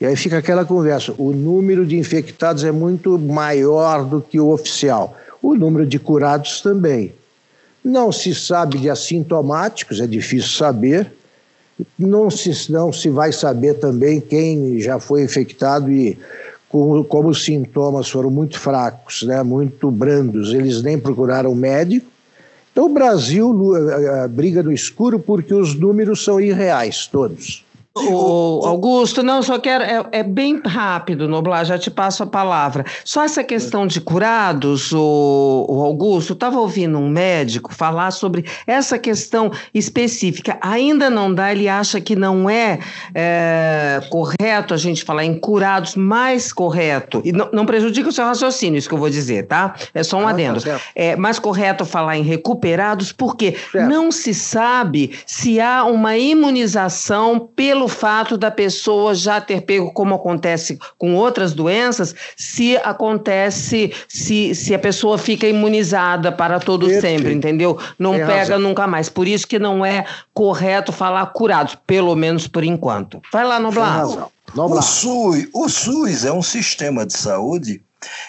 e 0.00 0.04
aí 0.04 0.16
fica 0.16 0.38
aquela 0.38 0.64
conversa: 0.64 1.14
o 1.16 1.32
número 1.32 1.86
de 1.86 1.96
infectados 1.96 2.64
é 2.64 2.72
muito 2.72 3.16
maior 3.16 4.04
do 4.04 4.20
que 4.20 4.40
o 4.40 4.48
oficial, 4.48 5.16
o 5.40 5.54
número 5.54 5.86
de 5.86 6.00
curados 6.00 6.60
também. 6.60 7.14
Não 7.84 8.10
se 8.10 8.34
sabe 8.34 8.78
de 8.78 8.90
assintomáticos, 8.90 10.00
é 10.00 10.08
difícil 10.08 10.50
saber. 10.50 11.12
Não 11.96 12.30
se, 12.30 12.72
não 12.72 12.92
se 12.92 13.08
vai 13.10 13.30
saber 13.30 13.74
também 13.74 14.20
quem 14.20 14.80
já 14.80 14.98
foi 14.98 15.22
infectado 15.22 15.92
e 15.92 16.18
como, 16.76 17.04
como 17.04 17.28
os 17.30 17.42
sintomas 17.42 18.10
foram 18.10 18.30
muito 18.30 18.60
fracos, 18.60 19.22
né, 19.22 19.42
muito 19.42 19.90
brandos, 19.90 20.52
eles 20.52 20.82
nem 20.82 20.98
procuraram 20.98 21.54
médico. 21.54 22.06
Então 22.70 22.84
o 22.84 22.88
Brasil 22.90 23.72
briga 24.28 24.62
no 24.62 24.70
escuro 24.70 25.18
porque 25.18 25.54
os 25.54 25.74
números 25.74 26.22
são 26.22 26.38
irreais, 26.38 27.06
todos. 27.06 27.64
O 27.96 28.60
Augusto, 28.66 29.22
não, 29.22 29.42
só 29.42 29.58
quero. 29.58 29.82
É, 29.82 30.04
é, 30.12 30.22
bem 30.22 30.60
rápido, 30.62 31.26
Noblar, 31.26 31.64
já 31.64 31.78
te 31.78 31.90
passo 31.90 32.22
a 32.22 32.26
palavra. 32.26 32.84
Só 33.02 33.24
essa 33.24 33.42
questão 33.42 33.86
de 33.86 34.02
curados, 34.02 34.92
o, 34.92 35.66
o 35.66 35.82
Augusto, 35.82 36.34
estava 36.34 36.60
ouvindo 36.60 36.98
um 36.98 37.08
médico 37.08 37.74
falar 37.74 38.10
sobre 38.10 38.44
essa 38.66 38.98
questão 38.98 39.50
específica. 39.72 40.58
Ainda 40.60 41.08
não 41.08 41.32
dá, 41.32 41.50
ele 41.50 41.68
acha 41.68 41.98
que 41.98 42.14
não 42.14 42.50
é, 42.50 42.78
é 43.14 44.00
correto 44.10 44.74
a 44.74 44.76
gente 44.76 45.02
falar 45.02 45.24
em 45.24 45.38
curados, 45.38 45.96
mais 45.96 46.52
correto. 46.52 47.22
E 47.24 47.32
não, 47.32 47.48
não, 47.50 47.64
prejudica 47.64 48.10
o 48.10 48.12
seu 48.12 48.26
raciocínio, 48.26 48.76
isso 48.76 48.88
que 48.88 48.94
eu 48.94 48.98
vou 48.98 49.08
dizer, 49.08 49.46
tá? 49.46 49.74
É 49.94 50.02
só 50.02 50.18
um 50.18 50.28
ah, 50.28 50.30
adendo. 50.30 50.60
Tá 50.60 50.78
é 50.94 51.16
mais 51.16 51.38
correto 51.38 51.86
falar 51.86 52.18
em 52.18 52.22
recuperados, 52.22 53.10
porque 53.10 53.56
certo. 53.72 53.88
não 53.88 54.12
se 54.12 54.34
sabe 54.34 55.18
se 55.24 55.58
há 55.58 55.84
uma 55.84 56.18
imunização 56.18 57.48
pelo 57.56 57.85
pelo 57.86 57.88
fato 57.88 58.36
da 58.36 58.50
pessoa 58.50 59.14
já 59.14 59.40
ter 59.40 59.62
pego, 59.62 59.92
como 59.92 60.14
acontece 60.14 60.78
com 60.98 61.14
outras 61.14 61.52
doenças, 61.54 62.14
se 62.36 62.76
acontece, 62.78 63.92
se, 64.08 64.54
se 64.54 64.74
a 64.74 64.78
pessoa 64.78 65.16
fica 65.16 65.46
imunizada 65.46 66.32
para 66.32 66.58
todo 66.58 66.86
Perfeito. 66.86 67.18
sempre, 67.18 67.32
entendeu? 67.32 67.78
Não 67.98 68.12
Tem 68.12 68.26
pega 68.26 68.38
razão. 68.38 68.58
nunca 68.58 68.86
mais. 68.86 69.08
Por 69.08 69.28
isso 69.28 69.46
que 69.46 69.58
não 69.58 69.86
é 69.86 70.04
correto 70.34 70.92
falar 70.92 71.26
curados, 71.26 71.76
pelo 71.86 72.14
menos 72.16 72.48
por 72.48 72.64
enquanto. 72.64 73.22
Vai 73.32 73.44
lá, 73.44 73.60
Noblar. 73.60 74.04
O 74.54 74.82
SUS, 74.82 75.48
o 75.52 75.68
SUS 75.68 76.24
é 76.24 76.32
um 76.32 76.42
sistema 76.42 77.06
de 77.06 77.16
saúde 77.16 77.80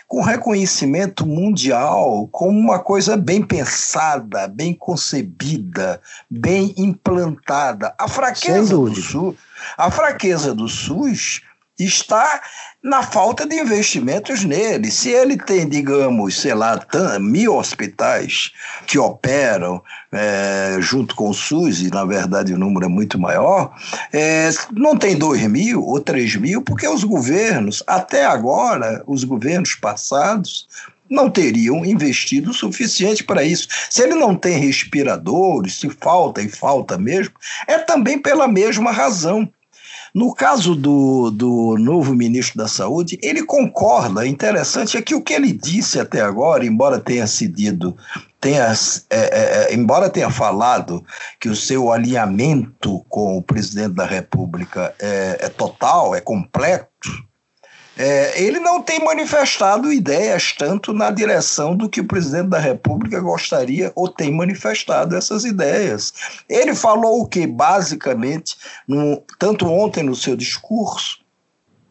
com 0.08 0.22
reconhecimento 0.22 1.26
mundial 1.26 2.28
como 2.32 2.58
uma 2.58 2.80
coisa 2.80 3.18
bem 3.18 3.42
pensada, 3.42 4.48
bem 4.48 4.74
concebida, 4.74 6.02
bem 6.30 6.74
implantada. 6.78 7.94
A 7.98 8.08
fraqueza 8.08 8.76
do 8.76 8.96
SUS, 8.96 9.36
a 9.78 9.92
fraqueza 9.92 10.54
do 10.54 10.68
SUS 10.68 11.42
está 11.80 12.42
na 12.82 13.04
falta 13.04 13.46
de 13.46 13.56
investimentos 13.56 14.44
nele. 14.44 14.90
Se 14.90 15.10
ele 15.10 15.38
tem, 15.38 15.68
digamos, 15.68 16.40
sei 16.40 16.54
lá, 16.54 16.80
mil 17.20 17.56
hospitais 17.56 18.52
que 18.88 18.98
operam 18.98 19.82
é, 20.12 20.78
junto 20.80 21.16
com 21.16 21.30
o 21.30 21.34
SUS, 21.34 21.82
e 21.82 21.90
na 21.90 22.06
verdade 22.06 22.54
o 22.54 22.58
número 22.58 22.86
é 22.86 22.90
muito 22.90 23.20
maior, 23.20 23.76
é, 24.12 24.50
não 24.72 24.98
tem 24.98 25.18
dois 25.18 25.42
mil 25.48 25.84
ou 25.84 26.00
três 26.00 26.36
mil, 26.36 26.62
porque 26.62 26.88
os 26.88 27.04
governos, 27.04 27.84
até 27.86 28.26
agora, 28.26 29.04
os 29.06 29.24
governos 29.24 29.76
passados, 29.76 30.68
não 31.10 31.30
teriam 31.30 31.86
investido 31.86 32.52
o 32.52 32.54
suficiente 32.54 33.24
para 33.24 33.44
isso. 33.44 33.68
Se 33.90 34.02
ele 34.02 34.16
não 34.16 34.36
tem 34.36 34.58
respiradores, 34.58 35.80
se 35.80 35.90
falta 35.90 36.42
e 36.42 36.50
falta 36.50 36.98
mesmo, 36.98 37.34
é 37.68 37.78
também 37.78 38.20
pela 38.20 38.48
mesma 38.48 38.92
razão. 38.92 39.50
No 40.14 40.34
caso 40.34 40.74
do, 40.74 41.30
do 41.30 41.76
novo 41.78 42.16
ministro 42.16 42.58
da 42.58 42.68
Saúde, 42.68 43.20
ele 43.22 43.44
concorda. 43.44 44.26
Interessante 44.26 44.98
é 44.98 45.02
que 45.02 45.14
o 45.14 45.22
que 45.22 45.34
ele 45.34 45.52
disse 45.52 46.00
até 46.00 46.22
agora, 46.22 46.66
embora 46.66 47.00
tenha 47.00 47.28
cedido, 47.28 47.96
tenha, 48.40 48.74
é, 49.10 49.18
é, 49.18 49.20
é, 49.20 49.76
embora 49.76 50.10
tenha 50.10 50.32
falado 50.32 51.06
que 51.40 51.50
o 51.50 51.56
seu 51.56 51.92
alinhamento 51.92 53.06
com 53.10 53.38
o 53.38 53.44
presidente 53.44 53.94
da 53.94 54.06
República 54.06 54.94
é, 55.00 55.38
é 55.42 55.50
total, 55.50 56.16
é 56.16 56.22
completo, 56.22 57.28
é, 57.98 58.42
ele 58.42 58.60
não 58.60 58.82
tem 58.82 59.04
manifestado 59.04 59.92
ideias 59.92 60.54
tanto 60.54 60.94
na 60.94 61.10
direção 61.10 61.76
do 61.76 61.90
que 61.90 62.02
o 62.02 62.08
presidente 62.08 62.50
da 62.50 62.60
República 62.60 63.20
gostaria 63.20 63.92
ou 63.96 64.08
tem 64.08 64.32
manifestado 64.32 65.16
essas 65.16 65.44
ideias. 65.44 66.14
Ele 66.48 66.76
falou 66.76 67.22
o 67.22 67.28
que, 67.28 67.48
basicamente, 67.48 68.56
no, 68.88 69.24
tanto 69.40 69.66
ontem 69.66 70.04
no 70.04 70.16
seu 70.16 70.36
discurso, 70.36 71.20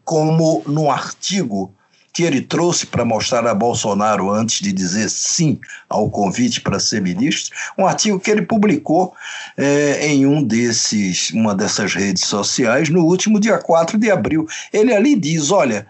como 0.04 0.62
no 0.66 0.88
artigo 0.88 1.74
que 2.16 2.22
ele 2.22 2.40
trouxe 2.40 2.86
para 2.86 3.04
mostrar 3.04 3.46
a 3.46 3.54
Bolsonaro 3.54 4.30
antes 4.30 4.60
de 4.62 4.72
dizer 4.72 5.10
sim 5.10 5.60
ao 5.86 6.08
convite 6.08 6.62
para 6.62 6.80
ser 6.80 7.02
ministro, 7.02 7.54
um 7.76 7.86
artigo 7.86 8.18
que 8.18 8.30
ele 8.30 8.40
publicou 8.40 9.12
é, 9.54 10.06
em 10.06 10.24
um 10.24 10.42
desses, 10.42 11.28
uma 11.32 11.54
dessas 11.54 11.92
redes 11.92 12.24
sociais 12.24 12.88
no 12.88 13.04
último 13.04 13.38
dia 13.38 13.58
4 13.58 13.98
de 13.98 14.10
abril. 14.10 14.46
Ele 14.72 14.94
ali 14.94 15.14
diz: 15.14 15.50
olha, 15.50 15.86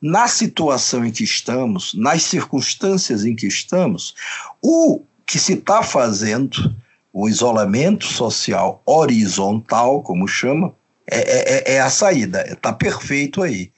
na 0.00 0.26
situação 0.28 1.04
em 1.04 1.10
que 1.10 1.24
estamos, 1.24 1.94
nas 1.94 2.22
circunstâncias 2.22 3.24
em 3.24 3.34
que 3.34 3.46
estamos, 3.46 4.14
o 4.62 5.02
que 5.26 5.38
se 5.38 5.54
está 5.54 5.82
fazendo, 5.82 6.74
o 7.12 7.28
isolamento 7.28 8.06
social 8.06 8.82
horizontal, 8.86 10.02
como 10.02 10.26
chama, 10.26 10.72
é, 11.06 11.72
é, 11.72 11.74
é 11.74 11.80
a 11.80 11.90
saída, 11.90 12.44
está 12.48 12.72
perfeito 12.72 13.42
aí. 13.42 13.70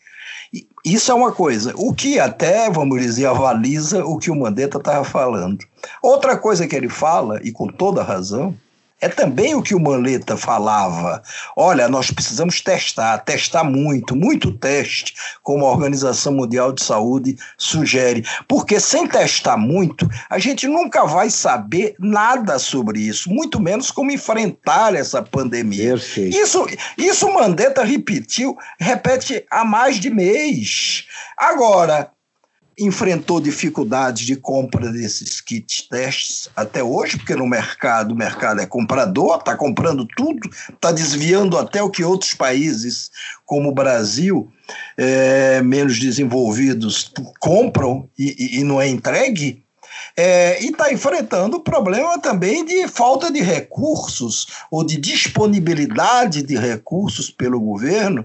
Isso 0.85 1.13
é 1.13 1.15
uma 1.15 1.33
coisa. 1.33 1.73
O 1.77 1.95
que 1.95 2.19
até, 2.19 2.69
vamos 2.69 3.01
dizer, 3.01 3.27
avaliza 3.27 4.05
o 4.05 4.19
que 4.19 4.31
o 4.31 4.37
Mandetta 4.37 4.79
estava 4.79 5.05
falando. 5.05 5.65
Outra 6.03 6.37
coisa 6.37 6.67
que 6.67 6.75
ele 6.75 6.89
fala, 6.89 7.41
e 7.43 7.53
com 7.53 7.69
toda 7.69 8.03
razão, 8.03 8.57
é 9.03 9.09
também 9.09 9.55
o 9.55 9.63
que 9.63 9.75
o 9.75 9.81
Manleta 9.81 10.37
falava. 10.37 11.21
Olha, 11.57 11.89
nós 11.89 12.13
precisamos 12.13 12.61
testar, 12.61 13.19
testar 13.19 13.65
muito, 13.65 14.15
muito 14.15 14.53
teste, 14.53 15.13
como 15.43 15.67
a 15.67 15.73
Organização 15.73 16.33
Mundial 16.33 16.73
de 16.73 16.85
Saúde 16.85 17.37
sugere. 17.59 18.25
Porque 18.47 18.79
sem 18.79 19.09
testar 19.09 19.57
muito, 19.57 20.09
a 20.31 20.39
gente 20.39 20.69
nunca 20.69 21.05
vai 21.05 21.29
saber 21.31 21.97
nada 21.99 22.61
sobre 22.61 23.01
isso, 23.01 23.29
muito 23.29 23.61
menos 23.61 23.91
como 23.91 24.13
enfrentar 24.13 24.95
essa 24.95 25.21
pandemia. 25.21 25.91
Perfeito. 25.91 26.37
Isso, 26.37 26.65
isso 26.97 27.27
o 27.27 27.35
Mandetta 27.35 27.83
repetiu, 27.83 28.57
repete 28.79 29.45
há 29.51 29.65
mais 29.65 29.97
de 29.97 30.11
mês. 30.11 31.09
Agora, 31.37 32.09
enfrentou 32.79 33.41
dificuldades 33.41 34.25
de 34.25 34.37
compra 34.37 34.91
desses 34.91 35.41
kits 35.41 35.89
testes 35.89 36.49
até 36.57 36.83
hoje, 36.83 37.17
porque 37.17 37.35
no 37.35 37.47
mercado 37.47 38.13
o 38.13 38.17
mercado 38.17 38.61
é 38.61 38.67
comprador, 38.67 39.39
está 39.39 39.57
comprando 39.57 40.07
tudo, 40.17 40.49
está 40.73 40.91
desviando 40.91 41.59
até 41.59 41.83
o 41.83 41.91
que 41.91 42.03
outros 42.03 42.35
países, 42.35 43.11
como 43.45 43.69
o 43.69 43.75
Brasil, 43.75 44.51
é, 44.97 45.63
menos 45.63 45.99
desenvolvidos, 45.99 47.13
compram 47.39 48.09
e, 48.19 48.59
e 48.59 48.65
não 48.65 48.81
é 48.81 48.89
entregue 48.89 49.63
é, 50.17 50.63
e 50.63 50.71
está 50.71 50.93
enfrentando 50.93 51.57
o 51.57 51.61
problema 51.61 52.19
também 52.19 52.65
de 52.65 52.87
falta 52.89 53.31
de 53.31 53.41
recursos 53.41 54.47
ou 54.71 54.85
de 54.85 54.97
disponibilidade 54.97 56.43
de 56.43 56.57
recursos 56.57 57.31
pelo 57.31 57.61
governo 57.61 58.25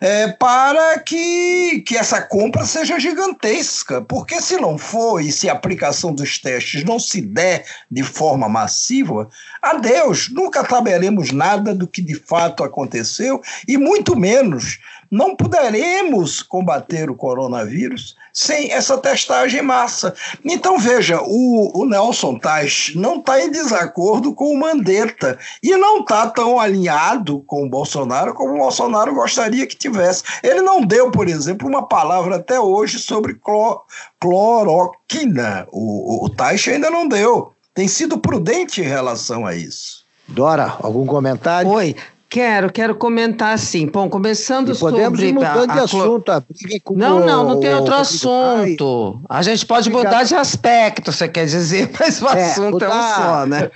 é, 0.00 0.28
para 0.28 0.98
que, 1.00 1.82
que 1.86 1.96
essa 1.96 2.20
compra 2.20 2.64
seja 2.64 2.98
gigantesca. 2.98 4.00
Porque 4.02 4.40
se 4.40 4.56
não 4.56 4.76
for 4.76 5.20
e 5.20 5.30
se 5.30 5.48
a 5.48 5.52
aplicação 5.52 6.14
dos 6.14 6.38
testes 6.38 6.84
não 6.84 6.98
se 6.98 7.20
der 7.20 7.64
de 7.90 8.02
forma 8.02 8.48
massiva, 8.48 9.28
adeus, 9.62 10.28
nunca 10.30 10.66
saberemos 10.68 11.32
nada 11.32 11.74
do 11.74 11.86
que 11.86 12.02
de 12.02 12.14
fato 12.14 12.64
aconteceu 12.64 13.40
e 13.66 13.76
muito 13.76 14.16
menos 14.16 14.78
não 15.10 15.34
poderemos 15.34 16.40
combater 16.42 17.10
o 17.10 17.16
coronavírus 17.16 18.14
sem 18.32 18.70
essa 18.70 18.96
testagem 18.96 19.60
massa. 19.60 20.14
Então, 20.44 20.78
veja, 20.78 21.20
o, 21.22 21.82
o 21.82 21.84
Nelson 21.84 22.38
Tais 22.38 22.92
não 22.94 23.18
está 23.18 23.40
em 23.42 23.50
desacordo 23.50 24.32
com 24.32 24.52
o 24.52 24.58
Mandetta 24.58 25.36
e 25.62 25.76
não 25.76 26.00
está 26.00 26.28
tão 26.28 26.60
alinhado 26.60 27.40
com 27.40 27.66
o 27.66 27.68
Bolsonaro 27.68 28.34
como 28.34 28.54
o 28.54 28.58
Bolsonaro 28.58 29.14
gostaria 29.14 29.66
que 29.66 29.76
tivesse. 29.76 30.22
Ele 30.42 30.62
não 30.62 30.82
deu, 30.82 31.10
por 31.10 31.28
exemplo, 31.28 31.66
uma 31.66 31.86
palavra 31.86 32.36
até 32.36 32.60
hoje 32.60 32.98
sobre 33.00 33.34
clor, 33.34 33.82
cloroquina. 34.20 35.66
O, 35.72 36.22
o, 36.22 36.26
o 36.26 36.28
Tais 36.28 36.66
ainda 36.68 36.88
não 36.88 37.08
deu. 37.08 37.52
Tem 37.74 37.88
sido 37.88 38.18
prudente 38.18 38.80
em 38.80 38.84
relação 38.84 39.44
a 39.44 39.56
isso. 39.56 40.04
Dora, 40.28 40.76
algum 40.80 41.04
comentário? 41.04 41.70
Oi. 41.70 41.96
Quero, 42.30 42.70
quero 42.70 42.94
comentar 42.94 43.52
assim. 43.52 43.88
Bom, 43.88 44.08
começando 44.08 44.72
e 44.72 44.78
podemos 44.78 45.18
sobre. 45.18 45.30
Ir 45.30 45.32
mudando 45.32 45.68
a, 45.68 45.74
de 45.74 45.80
assunto, 45.80 46.30
a 46.30 46.38
briga 46.38 46.80
com 46.84 46.96
Não, 46.96 47.18
não, 47.18 47.44
não 47.44 47.60
tem 47.60 47.74
outro 47.74 47.92
assunto. 47.92 49.20
A 49.28 49.42
gente 49.42 49.66
pode 49.66 49.90
mudar 49.90 50.22
de 50.22 50.36
aspecto, 50.36 51.10
você 51.10 51.28
quer 51.28 51.46
dizer, 51.46 51.90
mas 51.98 52.22
o 52.22 52.28
é, 52.28 52.44
assunto 52.44 52.70
mudar, 52.74 52.86
é 52.86 52.88
um 52.88 53.14
só, 53.14 53.46
né? 53.46 53.70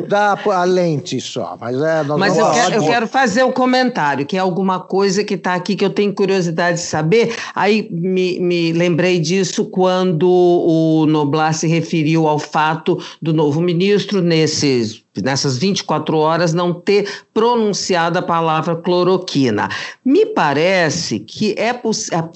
Mudar 0.00 0.40
a 0.46 0.64
lente 0.64 1.20
só, 1.20 1.56
mas 1.60 1.80
é. 1.80 2.02
mas 2.04 2.36
eu 2.36 2.50
quero, 2.52 2.74
eu 2.76 2.82
quero, 2.84 3.06
fazer 3.08 3.42
um 3.42 3.50
comentário, 3.50 4.24
que 4.24 4.36
é 4.36 4.40
alguma 4.40 4.78
coisa 4.78 5.24
que 5.24 5.34
está 5.34 5.54
aqui 5.54 5.74
que 5.74 5.84
eu 5.84 5.90
tenho 5.90 6.14
curiosidade 6.14 6.78
de 6.78 6.84
saber. 6.84 7.34
Aí 7.54 7.88
me, 7.90 8.38
me 8.38 8.72
lembrei 8.72 9.18
disso 9.18 9.64
quando 9.64 10.28
o 10.28 11.06
Noblar 11.06 11.52
se 11.52 11.66
referiu 11.66 12.28
ao 12.28 12.38
fato 12.38 12.98
do 13.20 13.32
novo 13.32 13.60
ministro, 13.60 14.22
nesses 14.22 15.02
nessas 15.22 15.58
24 15.58 16.16
horas, 16.16 16.52
não 16.52 16.72
ter 16.72 17.24
pronunciado 17.34 18.20
a 18.20 18.22
palavra 18.22 18.76
cloroquina. 18.76 19.68
Me 20.04 20.24
parece 20.26 21.18
que 21.18 21.54
é 21.58 21.72
possível 21.72 22.30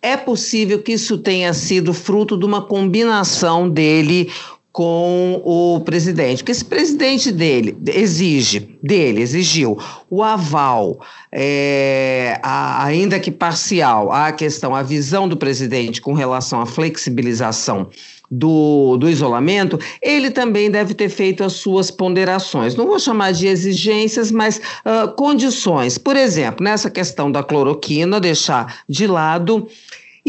é 0.00 0.16
possível 0.16 0.80
que 0.80 0.92
isso 0.92 1.18
tenha 1.18 1.52
sido 1.52 1.92
fruto 1.92 2.36
de 2.36 2.44
uma 2.44 2.62
combinação 2.62 3.68
dele 3.68 4.30
com 4.72 5.42
o 5.44 5.80
presidente, 5.80 6.38
porque 6.38 6.52
esse 6.52 6.64
presidente 6.64 7.32
dele 7.32 7.76
exige, 7.86 8.78
dele 8.82 9.22
exigiu 9.22 9.78
o 10.08 10.22
aval, 10.22 11.00
é, 11.32 12.38
a, 12.42 12.84
ainda 12.84 13.18
que 13.18 13.30
parcial, 13.30 14.12
à 14.12 14.30
questão, 14.30 14.74
a 14.74 14.82
visão 14.82 15.26
do 15.26 15.36
presidente 15.36 16.00
com 16.00 16.12
relação 16.12 16.60
à 16.60 16.66
flexibilização 16.66 17.88
do, 18.30 18.96
do 18.98 19.08
isolamento, 19.08 19.78
ele 20.02 20.30
também 20.30 20.70
deve 20.70 20.94
ter 20.94 21.08
feito 21.08 21.42
as 21.42 21.54
suas 21.54 21.90
ponderações. 21.90 22.74
Não 22.74 22.86
vou 22.86 22.98
chamar 22.98 23.32
de 23.32 23.46
exigências, 23.46 24.30
mas 24.30 24.58
uh, 24.58 25.10
condições. 25.16 25.96
Por 25.96 26.16
exemplo, 26.16 26.62
nessa 26.62 26.90
questão 26.90 27.32
da 27.32 27.42
cloroquina, 27.42 28.20
deixar 28.20 28.82
de 28.88 29.06
lado 29.06 29.66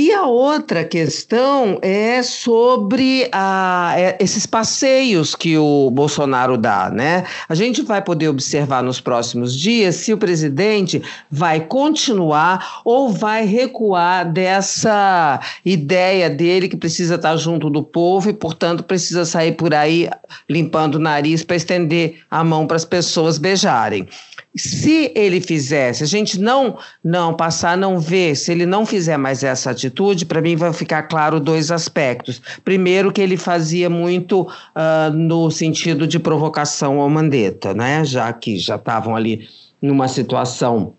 e 0.01 0.13
a 0.13 0.25
outra 0.25 0.85
questão 0.85 1.77
é 1.81 2.23
sobre 2.23 3.27
a, 3.33 3.95
é, 3.97 4.17
esses 4.21 4.45
passeios 4.45 5.35
que 5.35 5.57
o 5.57 5.91
Bolsonaro 5.91 6.57
dá, 6.57 6.89
né? 6.89 7.25
A 7.49 7.53
gente 7.53 7.81
vai 7.81 8.01
poder 8.01 8.29
observar 8.29 8.81
nos 8.81 9.01
próximos 9.01 9.53
dias 9.53 9.95
se 9.95 10.13
o 10.13 10.17
presidente 10.17 11.01
vai 11.29 11.59
continuar 11.59 12.79
ou 12.85 13.09
vai 13.11 13.45
recuar 13.45 14.31
dessa 14.31 15.37
ideia 15.65 16.29
dele 16.29 16.69
que 16.69 16.77
precisa 16.77 17.15
estar 17.15 17.35
junto 17.35 17.69
do 17.69 17.83
povo 17.83 18.29
e, 18.29 18.33
portanto, 18.33 18.83
precisa 18.83 19.25
sair 19.25 19.51
por 19.51 19.73
aí 19.73 20.09
limpando 20.49 20.95
o 20.95 20.99
nariz 20.99 21.43
para 21.43 21.57
estender 21.57 22.21
a 22.31 22.41
mão 22.41 22.65
para 22.65 22.77
as 22.77 22.85
pessoas 22.85 23.37
beijarem. 23.37 24.07
Se 24.55 25.11
ele 25.13 25.39
fizesse, 25.39 26.03
a 26.03 26.07
gente 26.07 26.39
não 26.39 26.77
não 27.03 27.35
passar, 27.35 27.77
não 27.77 27.99
ver, 27.99 28.35
se 28.35 28.51
ele 28.51 28.65
não 28.65 28.83
fizer 28.85 29.15
mais 29.15 29.43
essa 29.43 29.69
atitude, 29.69 29.88
para 30.25 30.41
mim 30.41 30.55
vai 30.55 30.71
ficar 30.73 31.03
claro 31.03 31.39
dois 31.39 31.71
aspectos. 31.71 32.41
Primeiro, 32.63 33.11
que 33.11 33.21
ele 33.21 33.37
fazia 33.37 33.89
muito 33.89 34.41
uh, 34.41 35.11
no 35.13 35.49
sentido 35.49 36.05
de 36.07 36.19
provocação 36.19 36.99
ao 36.99 37.09
Mandetta, 37.09 37.73
né? 37.73 38.03
Já 38.05 38.31
que 38.33 38.57
já 38.57 38.75
estavam 38.75 39.15
ali 39.15 39.47
numa 39.81 40.07
situação 40.07 40.93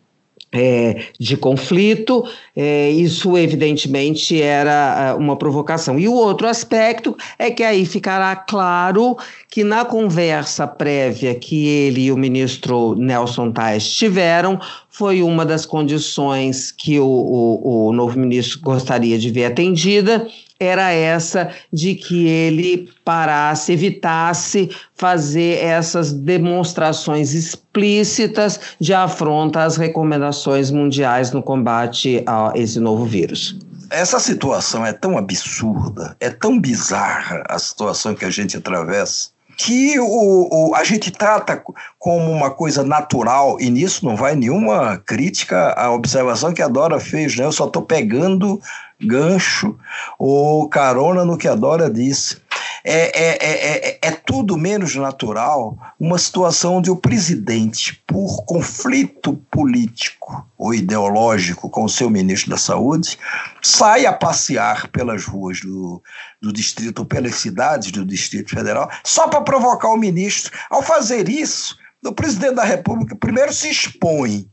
é, 0.52 1.04
de 1.18 1.36
conflito, 1.36 2.24
é, 2.56 2.90
isso 2.90 3.38
evidentemente 3.38 4.40
era 4.40 5.10
é, 5.10 5.14
uma 5.14 5.36
provocação. 5.36 5.98
E 5.98 6.08
o 6.08 6.14
outro 6.14 6.48
aspecto 6.48 7.16
é 7.38 7.50
que 7.50 7.62
aí 7.62 7.86
ficará 7.86 8.34
claro 8.34 9.16
que 9.48 9.62
na 9.62 9.84
conversa 9.84 10.66
prévia 10.66 11.34
que 11.34 11.66
ele 11.66 12.06
e 12.06 12.12
o 12.12 12.16
ministro 12.16 12.94
Nelson 12.96 13.52
Tais 13.52 13.88
tiveram, 13.88 14.58
foi 14.88 15.22
uma 15.22 15.46
das 15.46 15.64
condições 15.64 16.72
que 16.72 16.98
o, 16.98 17.06
o, 17.06 17.88
o 17.88 17.92
novo 17.92 18.18
ministro 18.18 18.60
gostaria 18.60 19.18
de 19.18 19.30
ver 19.30 19.46
atendida, 19.46 20.26
era 20.60 20.92
essa 20.92 21.50
de 21.72 21.94
que 21.94 22.28
ele 22.28 22.90
parasse, 23.02 23.72
evitasse 23.72 24.70
fazer 24.94 25.64
essas 25.64 26.12
demonstrações 26.12 27.32
explícitas 27.32 28.60
de 28.78 28.92
afronta 28.92 29.64
às 29.64 29.78
recomendações 29.78 30.70
mundiais 30.70 31.32
no 31.32 31.42
combate 31.42 32.22
a 32.26 32.52
esse 32.54 32.78
novo 32.78 33.06
vírus. 33.06 33.58
Essa 33.88 34.20
situação 34.20 34.86
é 34.86 34.92
tão 34.92 35.18
absurda, 35.18 36.14
é 36.20 36.30
tão 36.30 36.60
bizarra 36.60 37.42
a 37.48 37.58
situação 37.58 38.14
que 38.14 38.24
a 38.24 38.30
gente 38.30 38.56
atravessa, 38.56 39.30
que 39.56 39.98
o, 39.98 40.48
o, 40.70 40.74
a 40.74 40.84
gente 40.84 41.10
trata 41.10 41.62
como 41.98 42.30
uma 42.30 42.50
coisa 42.50 42.84
natural, 42.84 43.60
e 43.60 43.68
nisso 43.68 44.06
não 44.06 44.16
vai 44.16 44.36
nenhuma 44.36 44.96
crítica 45.04 45.72
à 45.72 45.90
observação 45.90 46.54
que 46.54 46.62
a 46.62 46.68
Dora 46.68 47.00
fez, 47.00 47.36
né? 47.36 47.44
Eu 47.44 47.52
só 47.52 47.66
estou 47.66 47.82
pegando 47.82 48.60
gancho 49.00 49.76
ou 50.18 50.68
carona 50.68 51.24
no 51.24 51.38
que 51.38 51.48
a 51.48 51.54
Dora 51.54 51.90
disse. 51.90 52.36
é, 52.82 53.36
é, 53.44 53.88
é, 53.90 53.98
é, 54.02 54.10
tudo 54.10 54.56
menos 54.56 54.96
natural 54.96 55.76
uma 55.98 56.18
situação 56.18 56.76
onde 56.76 56.90
o 56.90 56.96
presidente, 56.96 58.02
por 58.06 58.44
conflito 58.44 59.34
político 59.50 60.46
ou 60.56 60.72
ideológico 60.72 61.68
com 61.68 61.84
o 61.84 61.88
seu 61.88 62.08
ministro 62.08 62.50
da 62.50 62.56
Saúde, 62.56 63.18
sai 63.60 64.06
a 64.06 64.12
passear 64.12 64.88
pelas 64.88 65.24
ruas 65.24 65.60
do, 65.60 66.02
do 66.40 66.52
distrito, 66.52 67.04
pelas 67.04 67.34
cidades 67.34 67.92
do 67.92 68.04
Distrito 68.04 68.50
Federal, 68.50 68.90
só 69.04 69.28
para 69.28 69.42
provocar 69.42 69.88
o 69.88 69.96
ministro. 69.96 70.52
Ao 70.70 70.82
fazer 70.82 71.28
isso, 71.28 71.76
o 72.04 72.12
presidente 72.12 72.54
da 72.54 72.64
República 72.64 73.14
primeiro 73.14 73.52
se 73.52 73.68
expõe 73.68 74.48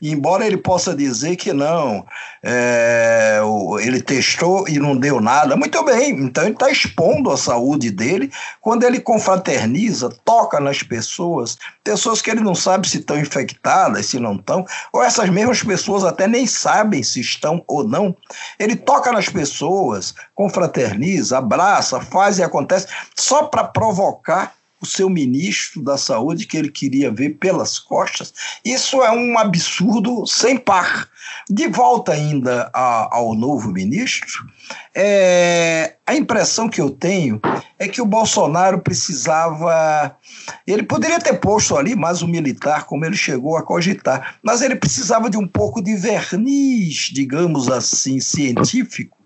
embora 0.00 0.46
ele 0.46 0.56
possa 0.56 0.94
dizer 0.94 1.36
que 1.36 1.52
não, 1.52 2.04
é, 2.42 3.40
ele 3.80 4.02
testou 4.02 4.68
e 4.68 4.78
não 4.78 4.96
deu 4.96 5.20
nada, 5.20 5.56
muito 5.56 5.82
bem, 5.84 6.10
então 6.10 6.44
ele 6.44 6.52
está 6.52 6.70
expondo 6.70 7.30
a 7.30 7.36
saúde 7.36 7.90
dele 7.90 8.30
quando 8.60 8.84
ele 8.84 9.00
confraterniza, 9.00 10.10
toca 10.24 10.60
nas 10.60 10.82
pessoas, 10.82 11.56
pessoas 11.82 12.20
que 12.20 12.30
ele 12.30 12.40
não 12.40 12.54
sabe 12.54 12.88
se 12.88 12.98
estão 12.98 13.18
infectadas, 13.18 14.06
se 14.06 14.18
não 14.18 14.36
estão, 14.36 14.66
ou 14.92 15.02
essas 15.02 15.28
mesmas 15.30 15.62
pessoas 15.62 16.04
até 16.04 16.26
nem 16.26 16.46
sabem 16.46 17.02
se 17.02 17.20
estão 17.20 17.62
ou 17.66 17.86
não. 17.86 18.14
Ele 18.58 18.76
toca 18.76 19.12
nas 19.12 19.28
pessoas, 19.28 20.14
confraterniza, 20.34 21.38
abraça, 21.38 22.00
faz 22.00 22.38
e 22.38 22.42
acontece, 22.42 22.88
só 23.14 23.44
para 23.44 23.64
provocar 23.64 24.54
o 24.84 24.86
seu 24.86 25.08
ministro 25.08 25.82
da 25.82 25.96
Saúde, 25.96 26.46
que 26.46 26.56
ele 26.56 26.70
queria 26.70 27.10
ver 27.10 27.30
pelas 27.30 27.78
costas. 27.78 28.32
Isso 28.64 29.02
é 29.02 29.10
um 29.10 29.38
absurdo 29.38 30.26
sem 30.26 30.56
par. 30.56 31.08
De 31.48 31.66
volta 31.68 32.12
ainda 32.12 32.70
a, 32.72 33.16
ao 33.16 33.34
novo 33.34 33.70
ministro, 33.70 34.44
é, 34.94 35.96
a 36.06 36.14
impressão 36.14 36.68
que 36.68 36.80
eu 36.80 36.90
tenho 36.90 37.40
é 37.78 37.88
que 37.88 38.00
o 38.00 38.06
Bolsonaro 38.06 38.78
precisava. 38.80 40.14
Ele 40.66 40.82
poderia 40.82 41.18
ter 41.18 41.34
posto 41.34 41.76
ali 41.76 41.96
mais 41.96 42.22
um 42.22 42.28
militar, 42.28 42.84
como 42.84 43.04
ele 43.04 43.16
chegou 43.16 43.56
a 43.56 43.62
cogitar, 43.62 44.36
mas 44.42 44.60
ele 44.60 44.76
precisava 44.76 45.30
de 45.30 45.38
um 45.38 45.48
pouco 45.48 45.82
de 45.82 45.96
verniz, 45.96 47.10
digamos 47.12 47.70
assim, 47.70 48.20
científico, 48.20 49.16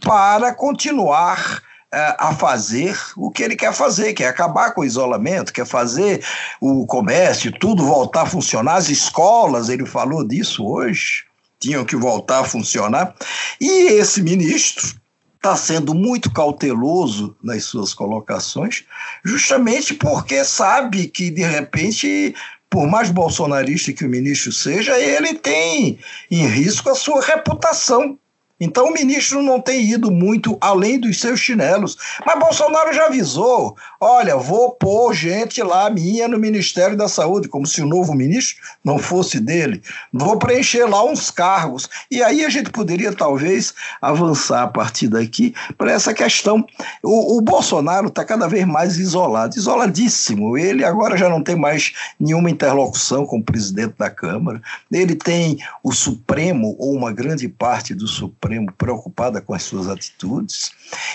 para 0.00 0.52
continuar 0.52 1.69
a 1.92 2.32
fazer 2.34 2.96
o 3.16 3.30
que 3.30 3.42
ele 3.42 3.56
quer 3.56 3.74
fazer, 3.74 4.12
que 4.12 4.22
é 4.22 4.28
acabar 4.28 4.72
com 4.72 4.82
o 4.82 4.84
isolamento, 4.84 5.52
quer 5.52 5.66
fazer 5.66 6.24
o 6.60 6.86
comércio, 6.86 7.50
tudo 7.50 7.84
voltar 7.84 8.22
a 8.22 8.26
funcionar, 8.26 8.76
as 8.76 8.88
escolas, 8.88 9.68
ele 9.68 9.84
falou 9.84 10.26
disso 10.26 10.64
hoje, 10.64 11.24
tinham 11.58 11.84
que 11.84 11.96
voltar 11.96 12.40
a 12.40 12.44
funcionar. 12.44 13.14
E 13.60 13.88
esse 13.92 14.22
ministro 14.22 14.94
está 15.34 15.56
sendo 15.56 15.94
muito 15.94 16.30
cauteloso 16.30 17.36
nas 17.42 17.64
suas 17.64 17.92
colocações, 17.92 18.84
justamente 19.24 19.94
porque 19.94 20.44
sabe 20.44 21.08
que, 21.08 21.30
de 21.30 21.42
repente, 21.42 22.34
por 22.68 22.86
mais 22.86 23.10
bolsonarista 23.10 23.92
que 23.92 24.04
o 24.04 24.08
ministro 24.08 24.52
seja, 24.52 24.96
ele 24.98 25.34
tem 25.34 25.98
em 26.30 26.46
risco 26.46 26.88
a 26.88 26.94
sua 26.94 27.20
reputação 27.20 28.18
então 28.60 28.88
o 28.88 28.92
ministro 28.92 29.42
não 29.42 29.58
tem 29.58 29.82
ido 29.90 30.10
muito 30.10 30.58
além 30.60 31.00
dos 31.00 31.18
seus 31.18 31.40
chinelos. 31.40 31.96
Mas 32.26 32.38
Bolsonaro 32.38 32.92
já 32.92 33.06
avisou: 33.06 33.74
olha, 33.98 34.36
vou 34.36 34.72
pôr 34.72 35.14
gente 35.14 35.62
lá 35.62 35.88
minha 35.88 36.28
no 36.28 36.38
Ministério 36.38 36.94
da 36.94 37.08
Saúde, 37.08 37.48
como 37.48 37.66
se 37.66 37.80
o 37.80 37.86
novo 37.86 38.14
ministro 38.14 38.62
não 38.84 38.98
fosse 38.98 39.40
dele. 39.40 39.82
Vou 40.12 40.38
preencher 40.38 40.84
lá 40.84 41.02
uns 41.02 41.30
cargos. 41.30 41.88
E 42.10 42.22
aí 42.22 42.44
a 42.44 42.50
gente 42.50 42.70
poderia 42.70 43.14
talvez 43.14 43.72
avançar 44.02 44.64
a 44.64 44.68
partir 44.68 45.08
daqui 45.08 45.54
para 45.78 45.92
essa 45.92 46.12
questão. 46.12 46.62
O, 47.02 47.38
o 47.38 47.40
Bolsonaro 47.40 48.08
está 48.08 48.26
cada 48.26 48.46
vez 48.46 48.66
mais 48.66 48.98
isolado, 48.98 49.56
isoladíssimo. 49.56 50.58
Ele 50.58 50.84
agora 50.84 51.16
já 51.16 51.30
não 51.30 51.42
tem 51.42 51.56
mais 51.56 51.94
nenhuma 52.18 52.50
interlocução 52.50 53.24
com 53.24 53.38
o 53.38 53.44
presidente 53.44 53.94
da 53.98 54.10
Câmara. 54.10 54.60
Ele 54.92 55.14
tem 55.14 55.58
o 55.82 55.92
Supremo, 55.92 56.76
ou 56.78 56.94
uma 56.94 57.10
grande 57.10 57.48
parte 57.48 57.94
do 57.94 58.06
Supremo 58.06 58.49
Supremo 58.50 58.72
preocupada 58.72 59.40
com 59.40 59.54
as 59.54 59.62
suas 59.62 59.88
atitudes. 59.88 60.72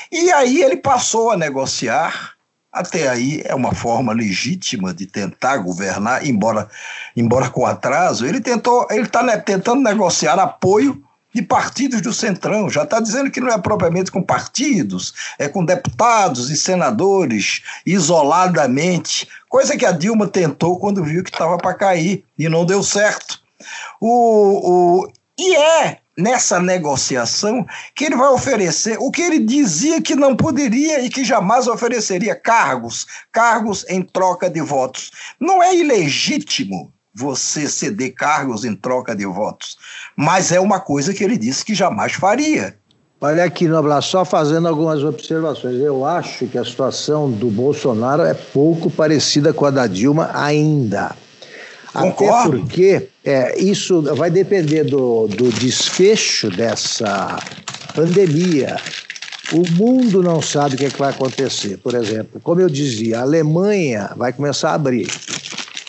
E 0.09 0.31
aí 0.31 0.61
ele 0.61 0.77
passou 0.77 1.31
a 1.31 1.37
negociar. 1.37 2.33
Até 2.71 3.07
aí 3.07 3.41
é 3.45 3.53
uma 3.53 3.73
forma 3.73 4.13
legítima 4.13 4.93
de 4.93 5.05
tentar 5.05 5.57
governar, 5.57 6.25
embora, 6.25 6.69
embora 7.15 7.49
com 7.49 7.65
atraso. 7.65 8.25
Ele 8.25 8.39
tentou, 8.39 8.87
ele 8.89 9.03
está 9.03 9.21
né, 9.21 9.37
tentando 9.37 9.81
negociar 9.81 10.39
apoio 10.39 11.01
de 11.33 11.41
partidos 11.41 12.01
do 12.01 12.13
Centrão. 12.13 12.69
Já 12.69 12.83
está 12.83 12.99
dizendo 13.01 13.29
que 13.29 13.41
não 13.41 13.49
é 13.49 13.57
propriamente 13.57 14.11
com 14.11 14.21
partidos, 14.21 15.13
é 15.37 15.49
com 15.49 15.65
deputados 15.65 16.49
e 16.49 16.55
senadores, 16.55 17.61
isoladamente, 17.85 19.27
coisa 19.49 19.77
que 19.77 19.85
a 19.85 19.91
Dilma 19.91 20.27
tentou 20.27 20.79
quando 20.79 21.03
viu 21.03 21.23
que 21.23 21.31
estava 21.31 21.57
para 21.57 21.73
cair 21.73 22.23
e 22.37 22.47
não 22.47 22.65
deu 22.65 22.81
certo. 22.83 23.41
O, 23.99 25.03
o, 25.03 25.11
e 25.37 25.55
é 25.55 25.99
nessa 26.17 26.59
negociação 26.59 27.65
que 27.93 28.05
ele 28.05 28.15
vai 28.15 28.29
oferecer 28.29 28.97
o 28.99 29.11
que 29.11 29.21
ele 29.21 29.39
dizia 29.39 30.01
que 30.01 30.15
não 30.15 30.35
poderia 30.35 31.01
e 31.01 31.09
que 31.09 31.25
jamais 31.25 31.67
ofereceria: 31.67 32.35
cargos, 32.35 33.05
cargos 33.31 33.85
em 33.89 34.01
troca 34.01 34.49
de 34.49 34.61
votos. 34.61 35.11
Não 35.39 35.61
é 35.61 35.75
ilegítimo 35.75 36.93
você 37.13 37.67
ceder 37.67 38.13
cargos 38.13 38.65
em 38.65 38.75
troca 38.75 39.15
de 39.15 39.25
votos, 39.25 39.77
mas 40.15 40.51
é 40.51 40.59
uma 40.59 40.79
coisa 40.79 41.13
que 41.13 41.23
ele 41.23 41.37
disse 41.37 41.63
que 41.63 41.73
jamais 41.73 42.13
faria. 42.13 42.77
Olha 43.21 43.45
aqui, 43.45 43.67
Noblar, 43.67 44.01
só 44.03 44.25
fazendo 44.25 44.67
algumas 44.67 45.01
observações. 45.01 45.79
Eu 45.81 46.05
acho 46.05 46.47
que 46.47 46.57
a 46.57 46.65
situação 46.65 47.31
do 47.31 47.49
Bolsonaro 47.49 48.23
é 48.23 48.33
pouco 48.33 48.91
parecida 48.91 49.53
com 49.53 49.65
a 49.65 49.71
da 49.71 49.87
Dilma 49.87 50.29
ainda. 50.33 51.15
Concordo. 51.93 52.33
Até 52.33 52.49
porque 52.49 53.09
é, 53.25 53.59
isso 53.59 54.01
vai 54.15 54.29
depender 54.29 54.83
do, 54.83 55.27
do 55.27 55.49
desfecho 55.49 56.49
dessa 56.51 57.39
pandemia. 57.95 58.77
O 59.51 59.67
mundo 59.71 60.21
não 60.21 60.41
sabe 60.41 60.75
o 60.75 60.77
que, 60.77 60.85
é 60.85 60.89
que 60.89 60.99
vai 60.99 61.09
acontecer. 61.09 61.77
Por 61.77 61.95
exemplo, 61.95 62.39
como 62.43 62.61
eu 62.61 62.69
dizia, 62.69 63.19
a 63.19 63.21
Alemanha 63.23 64.11
vai 64.15 64.31
começar 64.31 64.71
a 64.71 64.73
abrir. 64.75 65.07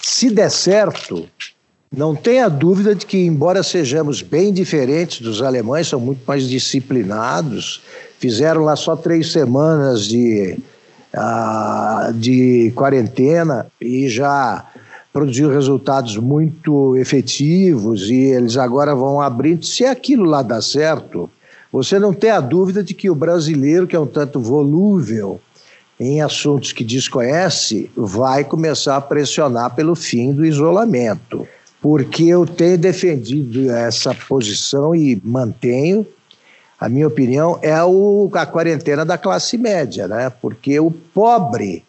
Se 0.02 0.30
der 0.30 0.50
certo, 0.50 1.28
não 1.94 2.14
tenha 2.14 2.48
dúvida 2.48 2.94
de 2.94 3.04
que, 3.04 3.18
embora 3.18 3.62
sejamos 3.62 4.22
bem 4.22 4.52
diferentes 4.52 5.20
dos 5.20 5.42
alemães, 5.42 5.88
são 5.88 6.00
muito 6.00 6.20
mais 6.26 6.48
disciplinados, 6.48 7.82
fizeram 8.18 8.62
lá 8.62 8.76
só 8.76 8.96
três 8.96 9.30
semanas 9.30 10.06
de, 10.06 10.58
uh, 11.14 12.12
de 12.14 12.72
quarentena 12.74 13.66
e 13.80 14.08
já 14.08 14.64
produziu 15.16 15.48
resultados 15.48 16.18
muito 16.18 16.94
efetivos 16.94 18.10
e 18.10 18.16
eles 18.16 18.58
agora 18.58 18.94
vão 18.94 19.18
abrindo. 19.18 19.64
Se 19.64 19.82
aquilo 19.82 20.26
lá 20.26 20.42
dá 20.42 20.60
certo, 20.60 21.30
você 21.72 21.98
não 21.98 22.12
tem 22.12 22.28
a 22.28 22.38
dúvida 22.38 22.84
de 22.84 22.92
que 22.92 23.08
o 23.08 23.14
brasileiro, 23.14 23.86
que 23.86 23.96
é 23.96 23.98
um 23.98 24.06
tanto 24.06 24.38
volúvel 24.38 25.40
em 25.98 26.20
assuntos 26.20 26.70
que 26.70 26.84
desconhece, 26.84 27.90
vai 27.96 28.44
começar 28.44 28.94
a 28.98 29.00
pressionar 29.00 29.74
pelo 29.74 29.94
fim 29.94 30.34
do 30.34 30.44
isolamento. 30.44 31.48
Porque 31.80 32.24
eu 32.24 32.44
tenho 32.44 32.76
defendido 32.76 33.70
essa 33.70 34.14
posição 34.14 34.94
e 34.94 35.18
mantenho. 35.24 36.06
A 36.78 36.90
minha 36.90 37.08
opinião 37.08 37.58
é 37.62 37.82
o, 37.82 38.30
a 38.34 38.44
quarentena 38.44 39.02
da 39.02 39.16
classe 39.16 39.56
média, 39.56 40.06
né? 40.06 40.28
Porque 40.42 40.78
o 40.78 40.90
pobre 40.90 41.86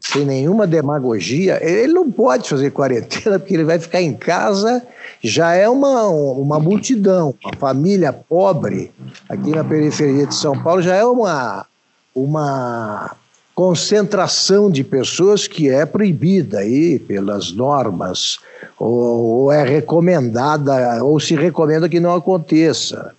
sem 0.00 0.24
nenhuma 0.24 0.66
demagogia, 0.66 1.58
ele 1.62 1.92
não 1.92 2.10
pode 2.10 2.48
fazer 2.48 2.70
quarentena 2.70 3.38
porque 3.38 3.54
ele 3.54 3.64
vai 3.64 3.78
ficar 3.78 4.00
em 4.00 4.14
casa. 4.14 4.82
Já 5.22 5.54
é 5.54 5.68
uma, 5.68 6.06
uma 6.06 6.60
multidão, 6.60 7.34
uma 7.44 7.52
família 7.58 8.12
pobre 8.12 8.92
aqui 9.28 9.50
na 9.50 9.64
periferia 9.64 10.26
de 10.26 10.34
São 10.34 10.62
Paulo 10.62 10.80
já 10.80 10.94
é 10.94 11.04
uma, 11.04 11.66
uma 12.14 13.16
concentração 13.54 14.70
de 14.70 14.84
pessoas 14.84 15.48
que 15.48 15.68
é 15.68 15.84
proibida 15.84 16.60
aí 16.60 16.98
pelas 17.00 17.50
normas 17.50 18.38
ou, 18.78 19.42
ou 19.42 19.52
é 19.52 19.64
recomendada 19.64 21.02
ou 21.02 21.18
se 21.18 21.34
recomenda 21.34 21.88
que 21.88 21.98
não 21.98 22.14
aconteça, 22.14 23.12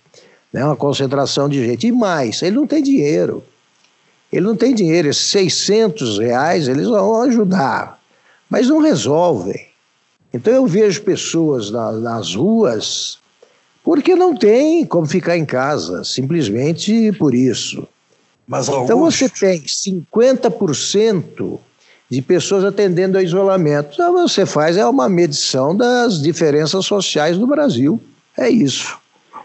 né? 0.50 0.64
Uma 0.64 0.76
concentração 0.76 1.48
de 1.48 1.64
gente 1.64 1.86
e 1.86 1.92
mais, 1.92 2.40
ele 2.40 2.56
não 2.56 2.66
tem 2.66 2.82
dinheiro. 2.82 3.44
Ele 4.32 4.46
não 4.46 4.54
tem 4.56 4.74
dinheiro, 4.74 5.08
esses 5.08 5.24
600 5.26 6.18
reais 6.18 6.68
eles 6.68 6.86
vão 6.86 7.22
ajudar, 7.22 8.00
mas 8.48 8.68
não 8.68 8.78
resolvem. 8.78 9.66
Então 10.32 10.52
eu 10.52 10.66
vejo 10.66 11.02
pessoas 11.02 11.70
na, 11.70 11.92
nas 11.92 12.34
ruas 12.34 13.18
porque 13.82 14.14
não 14.14 14.36
tem 14.36 14.84
como 14.84 15.06
ficar 15.06 15.36
em 15.36 15.44
casa, 15.44 16.04
simplesmente 16.04 17.12
por 17.12 17.34
isso. 17.34 17.88
Mas, 18.46 18.68
então 18.68 19.00
você 19.00 19.28
tem 19.28 19.62
50% 19.62 21.58
de 22.10 22.20
pessoas 22.20 22.64
atendendo 22.64 23.16
ao 23.16 23.24
isolamento. 23.24 23.94
Então 23.94 24.12
você 24.12 24.44
faz 24.44 24.76
é 24.76 24.84
uma 24.86 25.08
medição 25.08 25.74
das 25.76 26.20
diferenças 26.20 26.84
sociais 26.84 27.38
do 27.38 27.46
Brasil. 27.46 28.00
É 28.36 28.50
isso. 28.50 28.98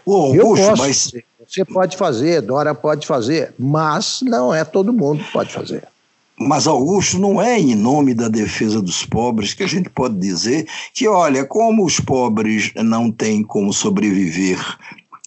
Ô, 0.04 0.14
Augusto, 0.14 0.76
mas 0.76 1.12
você 1.46 1.64
pode 1.64 1.96
fazer, 1.96 2.40
Dora 2.42 2.74
pode 2.74 3.06
fazer, 3.06 3.54
mas 3.58 4.20
não 4.22 4.54
é 4.54 4.64
todo 4.64 4.92
mundo 4.92 5.22
que 5.22 5.32
pode 5.32 5.52
fazer. 5.52 5.86
Mas, 6.38 6.66
Augusto, 6.66 7.18
não 7.18 7.40
é 7.40 7.58
em 7.58 7.74
nome 7.74 8.12
da 8.12 8.28
defesa 8.28 8.82
dos 8.82 9.06
pobres 9.06 9.54
que 9.54 9.62
a 9.62 9.66
gente 9.66 9.88
pode 9.88 10.16
dizer 10.16 10.68
que, 10.92 11.08
olha, 11.08 11.46
como 11.46 11.84
os 11.84 11.98
pobres 11.98 12.72
não 12.76 13.10
têm 13.10 13.42
como 13.42 13.72
sobreviver 13.72 14.58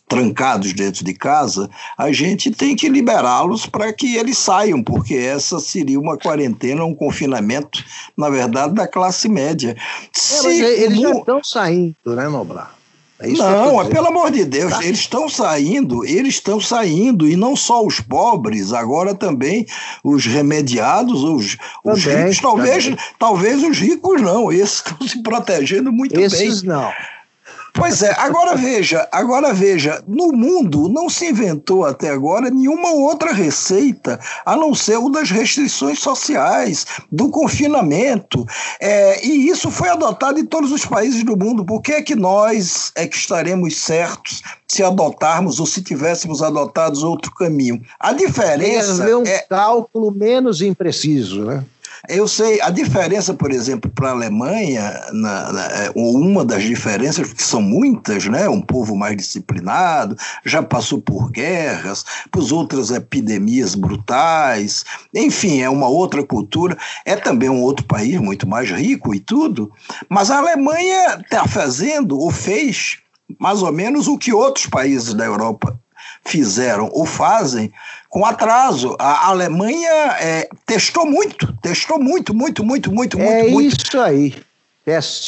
trancados 0.08 0.74
dentro 0.74 1.06
de 1.06 1.14
casa, 1.14 1.70
a 1.96 2.12
gente 2.12 2.50
tem 2.50 2.76
que 2.76 2.90
liberá-los 2.90 3.68
para 3.68 3.94
que 3.94 4.16
eles 4.18 4.40
saiam, 4.40 4.84
porque 4.84 5.14
essa 5.14 5.60
seria 5.60 6.00
uma 6.00 6.18
quarentena, 6.18 6.84
um 6.84 6.96
confinamento, 6.96 7.84
na 8.18 8.28
verdade, 8.28 8.74
da 8.74 8.88
classe 8.88 9.30
média. 9.30 9.78
É, 10.46 10.84
eles 10.84 11.00
já 11.00 11.12
estão 11.12 11.44
saindo, 11.44 11.96
né, 12.08 12.28
Noblar? 12.28 12.79
É 13.22 13.28
não, 13.28 13.82
é 13.82 13.90
pelo 13.90 14.08
amor 14.08 14.32
de 14.32 14.46
Deus, 14.46 14.72
tá. 14.72 14.84
eles 14.84 15.00
estão 15.00 15.28
saindo, 15.28 16.06
eles 16.06 16.36
estão 16.36 16.60
saindo, 16.60 17.28
e 17.28 17.36
não 17.36 17.54
só 17.54 17.86
os 17.86 18.00
pobres, 18.00 18.72
agora 18.72 19.14
também 19.14 19.66
os 20.02 20.26
remediados, 20.26 21.22
os, 21.24 21.58
os 21.84 22.04
também, 22.06 22.24
ricos, 22.24 22.40
talvez, 22.40 22.96
talvez 23.20 23.62
os 23.62 23.78
ricos 23.78 24.22
não, 24.22 24.50
esses 24.50 24.78
estão 24.78 25.06
se 25.06 25.20
protegendo 25.24 25.92
muito 25.92 26.18
esses 26.18 26.40
bem. 26.40 26.48
Esses 26.48 26.64
não. 26.64 26.90
Pois 27.80 28.04
é, 28.04 28.14
agora 28.18 28.58
veja, 28.58 29.08
agora 29.10 29.54
veja, 29.54 30.04
no 30.06 30.34
mundo 30.34 30.90
não 30.90 31.10
se 31.10 31.28
inventou 31.28 31.86
até 31.86 32.10
agora 32.10 32.50
nenhuma 32.50 32.92
outra 32.92 33.32
receita 33.32 34.20
a 34.46 34.56
não 34.58 34.76
ser 34.76 34.98
o 34.98 35.10
das 35.10 35.32
restrições 35.32 36.00
sociais, 36.00 36.86
do 37.10 37.30
confinamento. 37.30 38.46
É, 38.82 39.26
e 39.26 39.48
isso 39.48 39.72
foi 39.72 39.88
adotado 39.88 40.40
em 40.40 40.46
todos 40.46 40.74
os 40.74 40.86
países 40.86 41.24
do 41.24 41.38
mundo. 41.38 41.66
Por 41.66 41.82
que 41.82 41.94
é 41.94 42.02
que 42.02 42.16
nós 42.16 42.92
é 42.96 43.08
que 43.08 43.16
estaremos 43.16 43.78
certos 43.78 44.42
se 44.68 44.84
adotarmos 44.84 45.60
ou 45.60 45.66
se 45.66 45.82
tivéssemos 45.82 46.44
adotado 46.44 47.08
outro 47.08 47.34
caminho? 47.34 47.82
A 47.98 48.12
diferença 48.12 49.06
Tem 49.06 49.16
um 49.16 49.24
é 49.24 49.40
cálculo 49.40 50.12
menos 50.12 50.62
impreciso, 50.62 51.46
né? 51.46 51.64
Eu 52.08 52.28
sei, 52.28 52.62
a 52.62 52.70
diferença, 52.70 53.34
por 53.34 53.52
exemplo, 53.52 53.92
para 53.92 54.10
a 54.10 54.12
Alemanha, 54.12 55.02
na, 55.12 55.52
na, 55.52 55.66
é, 55.66 55.92
ou 55.96 56.16
uma 56.18 56.46
das 56.46 56.64
diferenças, 56.64 57.34
que 57.34 57.44
são 57.44 57.62
muitas, 57.62 58.26
né? 58.26 58.48
um 58.48 58.62
povo 58.62 58.96
mais 58.96 59.18
disciplinado, 59.18 60.16
já 60.46 60.64
passou 60.64 61.02
por 61.02 61.30
guerras, 61.30 62.06
por 62.32 62.50
outras 62.54 62.90
epidemias 62.90 63.76
brutais, 63.76 64.86
enfim, 65.14 65.62
é 65.62 65.70
uma 65.70 65.88
outra 65.88 66.24
cultura, 66.24 66.78
é 67.06 67.16
também 67.16 67.50
um 67.50 67.62
outro 67.62 67.86
país 67.86 68.20
muito 68.20 68.48
mais 68.48 68.70
rico 68.72 69.14
e 69.14 69.20
tudo, 69.20 69.72
mas 70.08 70.32
a 70.32 70.38
Alemanha 70.38 71.20
está 71.20 71.46
fazendo, 71.48 72.18
ou 72.18 72.32
fez, 72.32 72.98
mais 73.38 73.62
ou 73.62 73.72
menos 73.72 74.08
o 74.08 74.18
que 74.18 74.34
outros 74.34 74.66
países 74.68 75.14
da 75.14 75.26
Europa 75.26 75.78
fizeram 76.26 76.90
ou 76.92 77.06
fazem 77.06 77.72
com 78.10 78.26
atraso. 78.26 78.96
A 79.00 79.28
Alemanha 79.28 80.18
é, 80.20 80.50
testou 80.66 81.06
muito, 81.06 81.54
testou 81.62 82.00
muito, 82.00 82.34
muito, 82.34 82.64
muito, 82.64 82.92
muito, 82.92 83.20
é 83.20 83.50
muito. 83.50 83.76
É 83.76 83.88
isso 83.88 84.00
aí. 84.00 84.36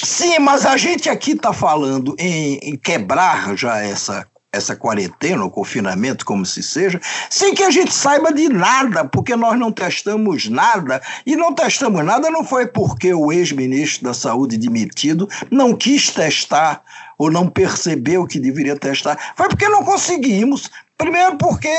Sim, 0.06 0.40
mas 0.40 0.66
a 0.66 0.76
gente 0.76 1.10
aqui 1.10 1.34
está 1.34 1.54
falando 1.54 2.16
em, 2.18 2.58
em 2.58 2.76
quebrar 2.76 3.56
já 3.56 3.80
essa 3.80 4.26
essa 4.54 4.76
quarentena, 4.76 5.44
ou 5.44 5.50
confinamento, 5.50 6.26
como 6.26 6.46
se 6.46 6.62
seja, 6.62 7.00
sem 7.30 7.56
que 7.56 7.64
a 7.64 7.72
gente 7.72 7.94
saiba 7.94 8.34
de 8.34 8.50
nada, 8.50 9.06
porque 9.06 9.36
nós 9.36 9.58
não 9.58 9.72
testamos 9.72 10.50
nada. 10.50 11.02
E 11.26 11.38
não 11.38 11.54
testamos 11.54 12.04
nada 12.04 12.30
não 12.30 12.44
foi 12.44 12.68
porque 12.68 13.14
o 13.14 13.32
ex-ministro 13.32 14.04
da 14.04 14.14
Saúde 14.14 14.58
demitido 14.58 15.30
não 15.50 15.74
quis 15.74 16.10
testar 16.10 16.84
ou 17.18 17.32
não 17.32 17.48
percebeu 17.48 18.26
que 18.26 18.40
deveria 18.40 18.76
testar, 18.76 19.18
foi 19.36 19.48
porque 19.48 19.68
não 19.68 19.84
conseguimos. 19.84 20.70
Primeiro, 20.98 21.36
porque 21.38 21.70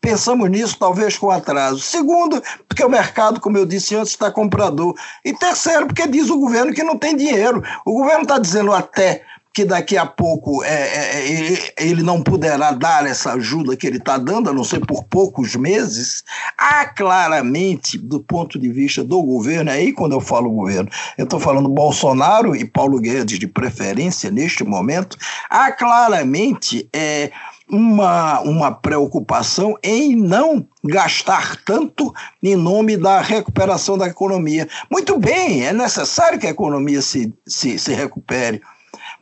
pensamos 0.00 0.48
nisso 0.50 0.76
talvez 0.78 1.16
com 1.16 1.30
atraso. 1.30 1.80
Segundo, 1.80 2.40
porque 2.68 2.84
o 2.84 2.88
mercado, 2.88 3.40
como 3.40 3.58
eu 3.58 3.66
disse 3.66 3.96
antes, 3.96 4.12
está 4.12 4.30
comprador. 4.30 4.94
E 5.24 5.32
terceiro, 5.32 5.86
porque 5.86 6.06
diz 6.06 6.30
o 6.30 6.38
governo 6.38 6.72
que 6.72 6.82
não 6.84 6.96
tem 6.96 7.16
dinheiro. 7.16 7.62
O 7.84 7.94
governo 7.94 8.22
está 8.22 8.38
dizendo 8.38 8.72
até 8.72 9.24
que 9.54 9.64
daqui 9.64 9.96
a 9.96 10.06
pouco 10.06 10.64
é, 10.64 10.68
é, 10.70 11.52
é 11.52 11.72
ele 11.78 12.02
não 12.02 12.22
poderá 12.22 12.72
dar 12.72 13.06
essa 13.06 13.32
ajuda 13.34 13.76
que 13.76 13.86
ele 13.86 13.98
está 13.98 14.16
dando, 14.16 14.48
a 14.48 14.52
não 14.52 14.64
ser 14.64 14.80
por 14.80 15.04
poucos 15.04 15.54
meses, 15.54 16.24
há 16.56 16.86
claramente, 16.86 17.98
do 17.98 18.20
ponto 18.20 18.58
de 18.58 18.70
vista 18.70 19.04
do 19.04 19.22
governo, 19.22 19.70
aí 19.70 19.92
quando 19.92 20.12
eu 20.12 20.20
falo 20.20 20.50
governo, 20.50 20.88
eu 21.18 21.24
estou 21.24 21.38
falando 21.38 21.68
Bolsonaro 21.68 22.56
e 22.56 22.64
Paulo 22.64 22.98
Guedes 22.98 23.38
de 23.38 23.46
preferência 23.46 24.30
neste 24.30 24.64
momento, 24.64 25.16
há 25.50 25.70
claramente 25.70 26.88
é, 26.92 27.30
uma, 27.72 28.40
uma 28.40 28.70
preocupação 28.70 29.78
em 29.82 30.14
não 30.14 30.66
gastar 30.84 31.56
tanto 31.64 32.12
em 32.42 32.56
nome 32.56 32.96
da 32.96 33.20
recuperação 33.20 33.96
da 33.96 34.06
economia. 34.06 34.68
Muito 34.90 35.18
bem, 35.18 35.66
é 35.66 35.72
necessário 35.72 36.38
que 36.38 36.46
a 36.46 36.50
economia 36.50 37.00
se, 37.00 37.32
se, 37.46 37.78
se 37.78 37.94
recupere, 37.94 38.60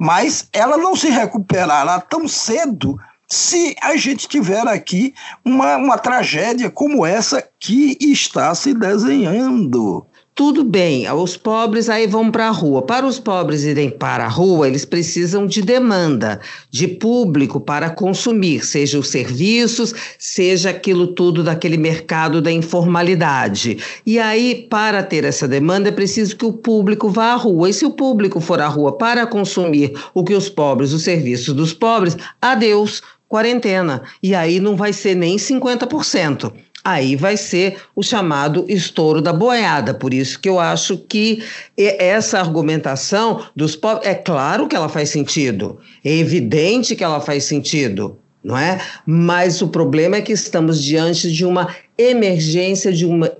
mas 0.01 0.49
ela 0.51 0.79
não 0.79 0.97
se 0.97 1.11
recuperará 1.11 2.01
tão 2.01 2.27
cedo 2.27 2.99
se 3.29 3.77
a 3.83 3.95
gente 3.97 4.27
tiver 4.27 4.67
aqui 4.67 5.13
uma, 5.45 5.77
uma 5.77 5.99
tragédia 5.99 6.71
como 6.71 7.05
essa 7.05 7.47
que 7.61 7.99
está 8.01 8.55
se 8.55 8.73
desenhando. 8.73 10.07
Tudo 10.41 10.65
bem, 10.65 11.07
os 11.13 11.37
pobres 11.37 11.91
aí 11.91 12.07
vão 12.07 12.31
para 12.31 12.49
a 12.49 12.51
rua. 12.51 12.81
Para 12.81 13.07
os 13.07 13.19
pobres 13.19 13.63
irem 13.63 13.91
para 13.91 14.25
a 14.25 14.29
rua, 14.29 14.67
eles 14.67 14.87
precisam 14.87 15.45
de 15.45 15.61
demanda, 15.61 16.41
de 16.71 16.89
público 16.89 17.61
para 17.61 17.91
consumir, 17.91 18.65
seja 18.65 18.99
os 18.99 19.09
serviços, 19.09 19.93
seja 20.19 20.71
aquilo 20.71 21.09
tudo 21.09 21.45
daquele 21.45 21.77
mercado 21.77 22.41
da 22.41 22.51
informalidade. 22.51 23.77
E 24.07 24.19
aí, 24.19 24.67
para 24.71 25.03
ter 25.03 25.25
essa 25.25 25.47
demanda, 25.47 25.91
é 25.91 25.93
preciso 25.93 26.35
que 26.35 26.47
o 26.47 26.55
público 26.55 27.11
vá 27.11 27.33
à 27.33 27.37
rua. 27.37 27.69
E 27.69 27.75
se 27.75 27.85
o 27.85 27.91
público 27.91 28.41
for 28.41 28.63
à 28.63 28.67
rua 28.67 28.93
para 28.93 29.27
consumir 29.27 29.93
o 30.15 30.25
que 30.25 30.33
os 30.33 30.49
pobres, 30.49 30.95
os 30.95 31.03
serviços 31.03 31.53
dos 31.53 31.75
pobres, 31.75 32.17
adeus, 32.41 33.03
quarentena. 33.29 34.05
E 34.23 34.35
aí 34.35 34.59
não 34.59 34.75
vai 34.75 34.95
ser 34.95 35.15
nem 35.15 35.37
50% 35.37 36.51
aí 36.85 37.17
vai 37.17 37.37
ser 37.37 37.79
o 37.95 38.03
chamado 38.03 38.65
estouro 38.69 39.21
da 39.21 39.33
boiada. 39.33 39.95
Por 39.95 40.15
isso 40.15 40.39
que 40.39 40.49
eu 40.49 40.59
acho 40.59 40.97
que 40.97 41.43
essa 41.77 42.39
argumentação 42.39 43.45
dos 43.55 43.77
pobres, 43.77 44.07
é 44.09 44.15
claro 44.15 44.69
que 44.69 44.77
ela 44.77 44.89
faz 44.89 45.11
sentido, 45.11 45.79
é 46.05 46.17
evidente 46.17 46.97
que 46.97 47.05
ela 47.05 47.21
faz 47.21 47.45
sentido, 47.45 48.19
não 48.43 48.57
é? 48.57 48.81
Mas 49.07 49.61
o 49.61 49.69
problema 49.69 50.17
é 50.17 50.23
que 50.23 50.33
estamos 50.33 50.83
diante 50.83 51.31
de 51.31 51.45
uma 51.45 51.69
emergência, 51.99 52.91
de 52.91 53.05
uma 53.05 53.31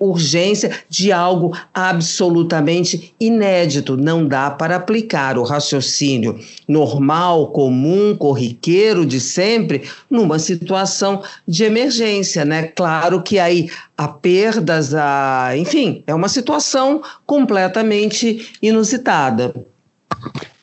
urgência 0.00 0.70
de 0.88 1.12
algo 1.12 1.54
absolutamente 1.74 3.14
inédito. 3.20 3.98
Não 3.98 4.26
dá 4.26 4.50
para 4.50 4.76
aplicar 4.76 5.36
o 5.36 5.42
raciocínio 5.42 6.40
normal, 6.66 7.48
comum, 7.48 8.16
corriqueiro 8.16 9.04
de 9.04 9.20
sempre 9.20 9.82
numa 10.08 10.38
situação 10.38 11.22
de 11.46 11.64
emergência, 11.64 12.46
né? 12.46 12.62
Claro 12.68 13.22
que 13.22 13.38
aí 13.38 13.68
há 13.96 14.08
perdas, 14.08 14.94
a, 14.94 15.50
enfim, 15.58 16.02
é 16.06 16.14
uma 16.14 16.28
situação 16.30 17.02
completamente 17.26 18.52
inusitada. 18.62 19.52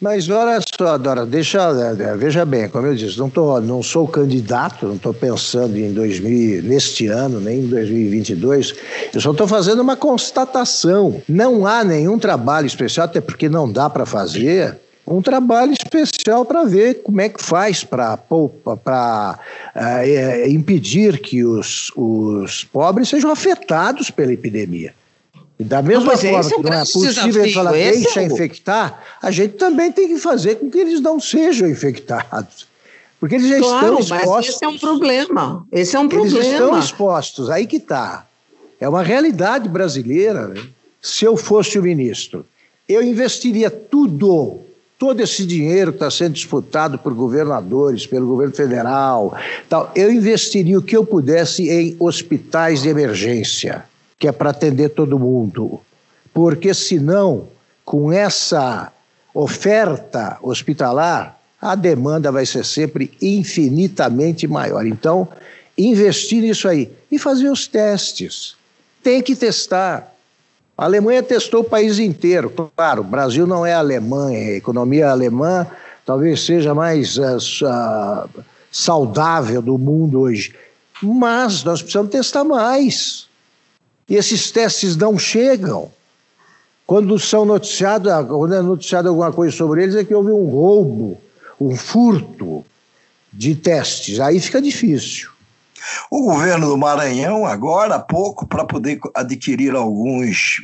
Mas 0.02 0.30
olha 0.30 0.60
só, 0.78 0.98
Dora, 0.98 1.26
deixa, 1.26 1.60
é, 2.00 2.16
veja 2.16 2.46
bem, 2.46 2.70
como 2.70 2.86
eu 2.86 2.96
disse, 2.96 3.18
não, 3.18 3.30
tô, 3.30 3.60
não 3.62 3.82
sou 3.82 4.08
candidato, 4.08 4.86
não 4.86 4.96
estou 4.96 5.14
pensando 5.14 5.78
em 5.78 5.94
2000, 5.94 6.62
neste 6.64 7.08
ano, 7.08 7.40
nem 7.40 7.62
em 7.62 7.68
2022, 7.68 8.76
eu 9.14 9.22
só 9.22 9.32
estou 9.32 9.48
fazendo 9.48 9.82
uma 9.82 9.96
constatação. 9.96 11.22
Não 11.28 11.66
há 11.66 11.84
nenhum 11.84 12.20
trabalho 12.20 12.68
especial, 12.68 13.06
até 13.06 13.22
porque 13.22 13.48
não 13.48 13.72
dá 13.72 13.90
para 13.90 14.06
fazer, 14.06 14.78
um 15.08 15.22
trabalho 15.22 15.72
especial 15.72 16.46
para 16.46 16.64
ver 16.64 17.02
como 17.04 17.22
é 17.22 17.30
que 17.30 17.42
faz 17.42 17.84
para 17.84 18.20
uh, 18.30 19.40
é, 19.74 20.50
impedir 20.50 21.20
que 21.20 21.44
os, 21.44 21.92
os 21.96 22.64
pobres 22.64 23.10
sejam 23.10 23.32
afetados 23.32 24.10
pela 24.10 24.34
epidemia. 24.34 24.94
E 25.58 25.64
da 25.64 25.82
mesma 25.82 26.14
é, 26.14 26.18
forma 26.18 26.50
que 26.50 26.64
não 26.64 26.74
é 26.74 26.80
possível 26.80 27.54
falar 27.54 27.72
deixa 27.72 28.22
é 28.22 28.26
infectar, 28.26 29.02
a 29.22 29.32
gente 29.32 29.54
também 29.54 29.92
tem 29.92 30.08
que 30.10 30.18
fazer 30.18 30.56
com 30.56 30.70
que 30.70 30.78
eles 30.78 31.00
não 31.00 31.20
sejam 31.20 31.70
infectados. 31.70 32.68
Porque 33.20 33.36
eles 33.36 33.48
já 33.48 33.60
claro, 33.60 34.00
estão 34.00 34.18
expostos. 34.18 34.36
Mas 34.36 34.50
esse 34.50 34.66
é 34.66 34.68
um 34.68 34.78
problema. 34.78 35.68
Esse 35.72 35.96
é 35.96 36.00
um 36.00 36.10
problema. 36.10 36.38
Eles 36.38 36.52
estão 36.52 36.80
expostos, 36.80 37.50
aí 37.50 37.66
que 37.66 37.78
está. 37.78 38.28
É 38.80 38.90
uma 38.90 39.02
realidade 39.02 39.70
brasileira. 39.70 40.50
Né? 40.50 40.62
Se 41.02 41.24
eu 41.24 41.38
fosse 41.38 41.80
o 41.80 41.84
ministro, 41.84 42.46
eu 42.88 43.02
investiria 43.02 43.72
tudo, 43.72 44.60
todo 45.00 45.22
esse 45.22 45.46
dinheiro 45.46 45.94
que 45.94 45.98
está 45.98 46.12
sendo 46.12 46.34
disputado 46.34 47.00
por 47.00 47.14
governadores, 47.14 48.06
pelo 48.06 48.28
governo 48.28 48.54
federal, 48.54 49.34
tal, 49.70 49.90
eu 49.96 50.12
investiria 50.12 50.78
o 50.78 50.82
que 50.82 50.98
eu 50.98 51.06
pudesse 51.06 51.70
em 51.70 51.96
hospitais 51.98 52.82
de 52.82 52.90
emergência 52.90 53.86
que 54.18 54.28
é 54.28 54.32
para 54.32 54.50
atender 54.50 54.90
todo 54.90 55.20
mundo. 55.20 55.82
Porque 56.34 56.74
senão, 56.74 57.48
com 57.84 58.12
essa 58.12 58.92
oferta 59.34 60.38
hospitalar, 60.42 61.40
a 61.62 61.76
demanda 61.76 62.32
vai 62.32 62.46
ser 62.46 62.66
sempre 62.66 63.12
infinitamente 63.22 64.48
maior. 64.48 64.86
Então, 64.86 65.28
investir 65.78 66.42
nisso 66.42 66.68
aí 66.68 66.92
e 67.12 67.18
fazer 67.18 67.50
os 67.50 67.68
testes. 67.68 68.56
Tem 69.04 69.22
que 69.22 69.36
testar. 69.36 70.14
A 70.78 70.86
Alemanha 70.86 71.24
testou 71.24 71.62
o 71.62 71.66
país 71.66 72.00
inteiro. 72.00 72.52
Claro, 72.76 73.02
o 73.02 73.06
Brasil 73.06 73.48
não 73.48 73.66
é 73.66 73.74
Alemanha, 73.74 74.38
a 74.38 74.58
economia 74.58 75.10
alemã 75.10 75.68
talvez 76.06 76.46
seja 76.46 76.74
mais 76.74 77.18
uh, 77.18 78.30
saudável 78.72 79.62
do 79.62 79.78
mundo 79.78 80.22
hoje. 80.22 80.54
Mas 81.02 81.64
nós 81.64 81.82
precisamos 81.82 82.12
testar 82.12 82.44
mais. 82.44 83.25
E 84.08 84.16
esses 84.16 84.52
testes 84.52 84.96
não 84.96 85.18
chegam. 85.18 85.92
Quando 86.86 87.18
são 87.18 87.46
noticiados, 87.46 88.12
quando 88.28 88.54
é 88.54 88.62
noticiado 88.62 89.10
alguma 89.10 89.32
coisa 89.32 89.56
sobre 89.56 89.84
eles, 89.84 89.96
é 89.96 90.04
que 90.04 90.14
houve 90.14 90.32
um 90.32 90.46
roubo, 90.46 91.20
um 91.60 91.76
furto 91.76 92.64
de 93.34 93.56
testes. 93.56 94.20
Aí 94.20 94.40
fica 94.40 94.62
difícil. 94.62 95.30
O 96.10 96.24
governo 96.24 96.70
do 96.70 96.78
Maranhão, 96.78 97.46
agora 97.46 97.96
há 97.96 98.00
pouco, 98.00 98.46
para 98.46 98.66
poder 98.66 99.00
adquirir 99.14 99.76
alguns 99.76 100.64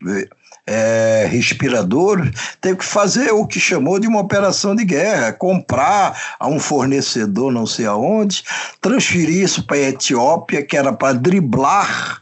é, 0.66 1.28
respiradores, 1.30 2.32
teve 2.60 2.78
que 2.78 2.86
fazer 2.86 3.32
o 3.32 3.46
que 3.46 3.60
chamou 3.60 4.00
de 4.00 4.08
uma 4.08 4.20
operação 4.20 4.76
de 4.76 4.86
guerra, 4.86 5.34
comprar 5.34 6.36
a 6.40 6.48
um 6.48 6.60
fornecedor 6.60 7.52
não 7.52 7.66
sei 7.66 7.86
aonde, 7.86 8.44
transferir 8.80 9.44
isso 9.44 9.64
para 9.66 9.78
a 9.78 9.90
Etiópia, 9.90 10.64
que 10.64 10.78
era 10.78 10.94
para 10.94 11.14
driblar 11.14 12.21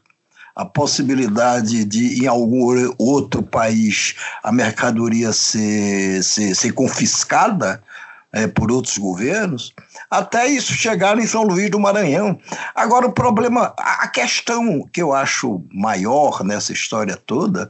a 0.60 0.66
possibilidade 0.66 1.86
de, 1.86 2.22
em 2.22 2.28
algum 2.28 2.94
outro 2.98 3.42
país, 3.42 4.14
a 4.44 4.52
mercadoria 4.52 5.32
ser, 5.32 6.22
ser, 6.22 6.54
ser 6.54 6.74
confiscada 6.74 7.82
é, 8.34 8.46
por 8.46 8.70
outros 8.70 8.98
governos, 8.98 9.74
até 10.12 10.48
isso 10.48 10.74
chegar 10.74 11.18
em 11.18 11.26
São 11.26 11.44
Luís 11.44 11.72
do 11.72 11.80
Maranhão. 11.80 12.38
Agora, 12.76 13.08
o 13.08 13.14
problema, 13.14 13.74
a 13.78 14.06
questão 14.10 14.86
que 14.92 15.02
eu 15.02 15.14
acho 15.14 15.64
maior 15.74 16.44
nessa 16.44 16.74
história 16.74 17.16
toda 17.16 17.70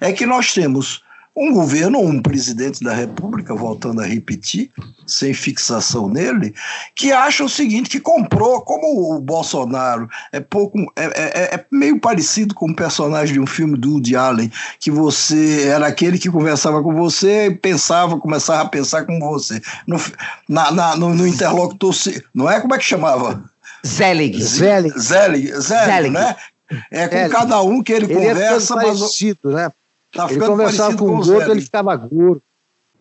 é 0.00 0.12
que 0.12 0.24
nós 0.24 0.54
temos 0.54 1.02
um 1.38 1.52
governo 1.52 1.98
ou 1.98 2.06
um 2.06 2.20
presidente 2.20 2.82
da 2.82 2.92
República, 2.92 3.54
voltando 3.54 4.00
a 4.00 4.04
repetir, 4.04 4.70
sem 5.06 5.32
fixação 5.32 6.08
nele, 6.08 6.54
que 6.94 7.12
acha 7.12 7.44
o 7.44 7.48
seguinte, 7.48 7.88
que 7.88 8.00
comprou, 8.00 8.60
como 8.62 9.16
o 9.16 9.20
Bolsonaro 9.20 10.08
é 10.32 10.40
pouco 10.40 10.78
é, 10.96 11.04
é, 11.04 11.54
é 11.54 11.64
meio 11.70 12.00
parecido 12.00 12.54
com 12.54 12.70
um 12.70 12.74
personagem 12.74 13.34
de 13.34 13.40
um 13.40 13.46
filme 13.46 13.78
do 13.78 13.92
Woody 13.92 14.16
Allen, 14.16 14.52
que 14.80 14.90
você 14.90 15.68
era 15.68 15.86
aquele 15.86 16.18
que 16.18 16.30
conversava 16.30 16.82
com 16.82 16.94
você 16.94 17.46
e 17.46 17.54
pensava, 17.54 18.18
começava 18.18 18.62
a 18.62 18.68
pensar 18.68 19.06
com 19.06 19.18
você. 19.20 19.62
No, 19.86 19.98
na, 20.48 20.70
na, 20.72 20.96
no, 20.96 21.14
no 21.14 21.26
interlocutor, 21.26 21.94
não 22.34 22.50
é? 22.50 22.60
Como 22.60 22.74
é 22.74 22.78
que 22.78 22.84
chamava? 22.84 23.42
Zelig. 23.86 24.42
Zelig. 24.42 24.98
Zelig, 24.98 25.52
Zelig, 25.52 25.60
Zelig. 25.60 26.10
né? 26.10 26.36
É 26.90 27.08
com 27.08 27.16
Zelig. 27.16 27.30
cada 27.30 27.62
um 27.62 27.82
que 27.82 27.92
ele, 27.92 28.06
ele 28.06 28.26
é 28.26 28.28
conversa, 28.28 28.74
é 28.74 28.76
mas... 28.76 28.98
Parecido, 28.98 29.50
né? 29.52 29.70
Tá 30.12 30.26
ele 30.30 30.40
conversava 30.40 30.96
com, 30.96 31.06
com 31.06 31.18
o 31.18 31.24
gordo, 31.24 31.50
ele 31.50 31.60
ficava 31.60 31.94
gordo. 31.96 32.42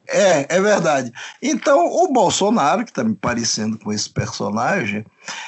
É, 0.07 0.55
é 0.55 0.61
verdade. 0.61 1.11
Então, 1.41 1.85
o 1.85 2.11
Bolsonaro, 2.11 2.85
que 2.85 2.91
está 2.91 3.03
me 3.03 3.15
parecendo 3.15 3.77
com 3.77 3.91
esse 3.91 4.09
personagem, 4.09 5.05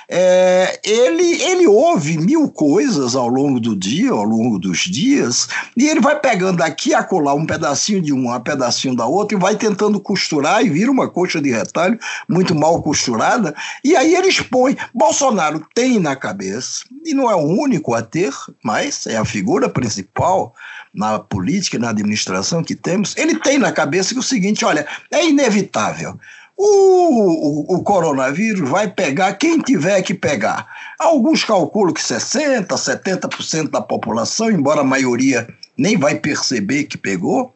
é, 0.08 0.80
ele, 0.84 1.42
ele 1.44 1.68
ouve 1.68 2.18
mil 2.18 2.50
coisas 2.50 3.16
ao 3.16 3.28
longo 3.28 3.60
do 3.60 3.76
dia, 3.76 4.12
ao 4.12 4.24
longo 4.24 4.58
dos 4.58 4.80
dias, 4.80 5.48
e 5.76 5.88
ele 5.88 6.00
vai 6.00 6.20
pegando 6.20 6.62
aqui 6.62 6.94
a 6.94 7.04
colar 7.04 7.34
um 7.34 7.46
pedacinho 7.46 8.02
de 8.02 8.14
um, 8.14 8.34
um 8.34 8.40
pedacinho 8.40 8.96
da 8.96 9.06
outra, 9.06 9.38
e 9.38 9.42
vai 9.42 9.56
tentando 9.56 10.00
costurar, 10.00 10.64
e 10.64 10.70
vira 10.70 10.92
uma 10.92 11.10
coxa 11.10 11.42
de 11.42 11.52
retalho 11.52 12.00
muito 12.28 12.56
mal 12.56 12.82
costurada, 12.82 13.56
e 13.84 13.96
aí 13.96 14.16
ele 14.16 14.28
expõe. 14.28 14.78
Bolsonaro 14.94 15.66
tem 15.74 16.00
na 16.00 16.16
cabeça, 16.16 16.86
e 17.06 17.14
não 17.14 17.30
é 17.30 17.36
o 17.36 17.46
único 17.46 17.94
a 17.94 18.02
ter, 18.02 18.34
mas 18.64 19.08
é 19.08 19.18
a 19.18 19.26
figura 19.26 19.70
principal 19.70 20.54
na 20.94 21.20
política 21.20 21.78
e 21.78 21.80
na 21.80 21.90
administração 21.90 22.64
que 22.64 22.76
temos, 22.76 23.16
ele 23.16 23.36
tem 23.40 23.58
na 23.58 23.72
cabeça 23.72 24.14
que 24.14 24.20
o 24.20 24.24
seguinte: 24.24 24.66
olha, 24.66 24.86
é 25.12 25.28
inevitável. 25.28 26.20
O, 26.62 27.72
o, 27.72 27.76
o, 27.78 27.84
coronavírus 27.84 28.70
vai 28.70 28.90
pegar 28.90 29.32
quem 29.36 29.60
tiver 29.60 30.02
que 30.02 30.14
pegar. 30.14 30.68
Alguns 31.00 31.46
calculam 31.46 31.94
que 31.94 32.02
60%, 32.02 32.68
70% 32.68 33.70
da 33.70 33.80
população, 33.80 34.52
embora 34.52 34.82
a 34.82 34.84
maioria 34.84 35.48
nem 35.78 35.98
vai 35.98 36.16
perceber 36.16 36.84
que 36.84 36.98
pegou, 36.98 37.56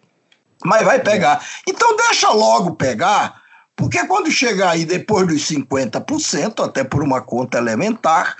mas 0.63 0.85
vai 0.85 1.01
pegar. 1.01 1.45
Então 1.67 1.97
deixa 1.97 2.29
logo 2.29 2.75
pegar, 2.75 3.41
porque 3.75 4.07
quando 4.07 4.31
chegar 4.31 4.69
aí 4.69 4.85
depois 4.85 5.27
dos 5.27 5.49
50%, 5.49 6.63
até 6.63 6.85
por 6.85 7.03
uma 7.03 7.19
conta 7.19 7.57
elementar, 7.57 8.37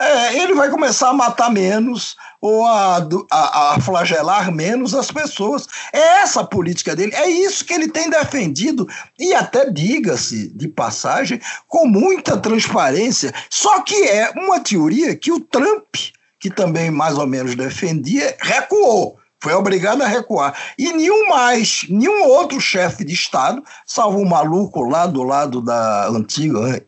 é, 0.00 0.38
ele 0.38 0.54
vai 0.54 0.70
começar 0.70 1.10
a 1.10 1.12
matar 1.12 1.50
menos 1.50 2.16
ou 2.40 2.64
a, 2.64 2.96
a, 3.30 3.74
a, 3.74 3.80
flagelar 3.80 4.52
menos 4.52 4.94
as 4.94 5.10
pessoas. 5.10 5.66
É 5.92 6.22
essa 6.22 6.40
a 6.40 6.46
política 6.46 6.94
dele, 6.94 7.14
é 7.14 7.28
isso 7.28 7.64
que 7.64 7.72
ele 7.72 7.88
tem 7.88 8.10
defendido, 8.10 8.86
e 9.18 9.34
até 9.34 9.70
diga-se 9.70 10.48
de 10.50 10.68
passagem, 10.68 11.40
com 11.66 11.86
muita 11.86 12.36
transparência. 12.36 13.32
Só 13.50 13.80
que 13.80 13.94
é 14.04 14.30
uma 14.36 14.60
teoria 14.60 15.16
que 15.16 15.32
o 15.32 15.40
Trump, 15.40 15.96
que 16.38 16.50
também 16.50 16.90
mais 16.90 17.16
ou 17.18 17.26
menos 17.26 17.54
defendia, 17.54 18.36
recuou. 18.40 19.18
Foi 19.40 19.52
obrigado 19.52 20.02
a 20.02 20.08
recuar. 20.08 20.56
E 20.78 20.92
nenhum 20.92 21.28
mais, 21.28 21.86
nenhum 21.88 22.24
outro 22.24 22.60
chefe 22.60 23.04
de 23.04 23.12
Estado, 23.12 23.62
salvo 23.84 24.18
um 24.18 24.24
maluco 24.24 24.82
lá 24.82 25.06
do 25.06 25.22
lado 25.22 25.60
da 25.60 26.08
antiga 26.08 26.82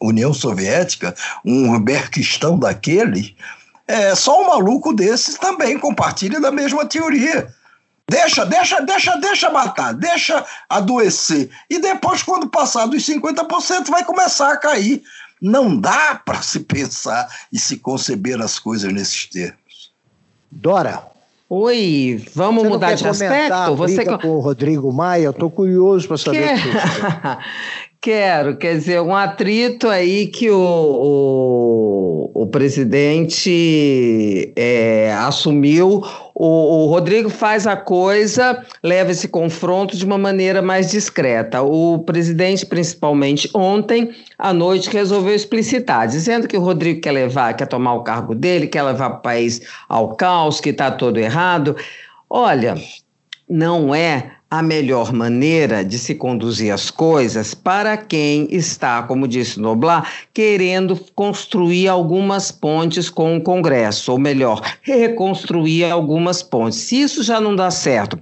União 0.00 0.34
Soviética, 0.34 1.14
um 1.44 1.78
berquistão 1.80 2.58
daquele, 2.58 3.36
é, 3.92 4.14
só 4.14 4.42
um 4.42 4.46
maluco 4.46 4.94
desses 4.94 5.36
também 5.36 5.78
compartilha 5.78 6.40
da 6.40 6.50
mesma 6.50 6.86
teoria. 6.86 7.52
Deixa, 8.08 8.44
deixa, 8.46 8.80
deixa, 8.80 9.16
deixa 9.16 9.50
matar, 9.50 9.92
deixa 9.92 10.44
adoecer. 10.68 11.50
E 11.68 11.78
depois, 11.78 12.22
quando 12.22 12.48
passar 12.48 12.86
dos 12.86 13.06
50%, 13.06 13.90
vai 13.90 14.02
começar 14.04 14.52
a 14.52 14.56
cair. 14.56 15.02
Não 15.40 15.78
dá 15.78 16.20
para 16.24 16.40
se 16.40 16.60
pensar 16.60 17.28
e 17.52 17.58
se 17.58 17.76
conceber 17.76 18.40
as 18.40 18.58
coisas 18.58 18.92
nesses 18.92 19.26
termos. 19.26 19.92
Dora. 20.50 21.02
Oi, 21.48 22.24
vamos 22.34 22.64
mudar 22.64 22.94
de 22.94 23.06
aspecto? 23.06 23.76
Você 23.76 24.04
com 24.06 24.28
o 24.28 24.40
Rodrigo 24.40 24.90
Maia, 24.90 25.24
eu 25.24 25.32
estou 25.32 25.50
curioso 25.50 26.08
para 26.08 26.16
saber. 26.16 26.54
Que... 26.54 27.91
Quero, 28.02 28.56
quer 28.56 28.74
dizer, 28.74 29.00
um 29.00 29.14
atrito 29.14 29.88
aí 29.88 30.26
que 30.26 30.50
o, 30.50 30.58
o, 30.58 32.30
o 32.34 32.46
presidente 32.48 34.52
é, 34.56 35.12
assumiu. 35.12 36.02
O, 36.34 36.46
o, 36.46 36.86
Rodrigo 36.86 37.30
faz 37.30 37.64
a 37.64 37.76
coisa, 37.76 38.60
leva 38.82 39.12
esse 39.12 39.28
confronto 39.28 39.96
de 39.96 40.04
uma 40.04 40.18
maneira 40.18 40.60
mais 40.60 40.90
discreta. 40.90 41.62
O 41.62 42.00
presidente, 42.00 42.66
principalmente 42.66 43.48
ontem 43.54 44.10
à 44.36 44.52
noite, 44.52 44.90
resolveu 44.90 45.36
explicitar, 45.36 46.08
dizendo 46.08 46.48
que 46.48 46.56
o 46.56 46.60
Rodrigo 46.60 47.02
quer 47.02 47.12
levar, 47.12 47.54
quer 47.54 47.68
tomar 47.68 47.94
o 47.94 48.02
cargo 48.02 48.34
dele, 48.34 48.66
quer 48.66 48.82
levar 48.82 49.10
o 49.10 49.20
país 49.20 49.60
ao 49.88 50.16
caos, 50.16 50.60
que 50.60 50.70
está 50.70 50.90
todo 50.90 51.18
errado. 51.18 51.76
Olha, 52.28 52.74
não 53.48 53.94
é 53.94 54.32
a 54.52 54.60
melhor 54.62 55.14
maneira 55.14 55.82
de 55.82 55.98
se 55.98 56.14
conduzir 56.14 56.74
as 56.74 56.90
coisas 56.90 57.54
para 57.54 57.96
quem 57.96 58.46
está, 58.50 59.02
como 59.02 59.26
disse 59.26 59.58
Noblar, 59.58 60.12
querendo 60.34 60.94
construir 61.14 61.88
algumas 61.88 62.52
pontes 62.52 63.08
com 63.08 63.34
o 63.34 63.40
Congresso, 63.40 64.12
ou 64.12 64.18
melhor, 64.18 64.60
reconstruir 64.82 65.90
algumas 65.90 66.42
pontes. 66.42 66.80
Se 66.80 67.00
isso 67.00 67.22
já 67.22 67.40
não 67.40 67.56
dá 67.56 67.70
certo 67.70 68.18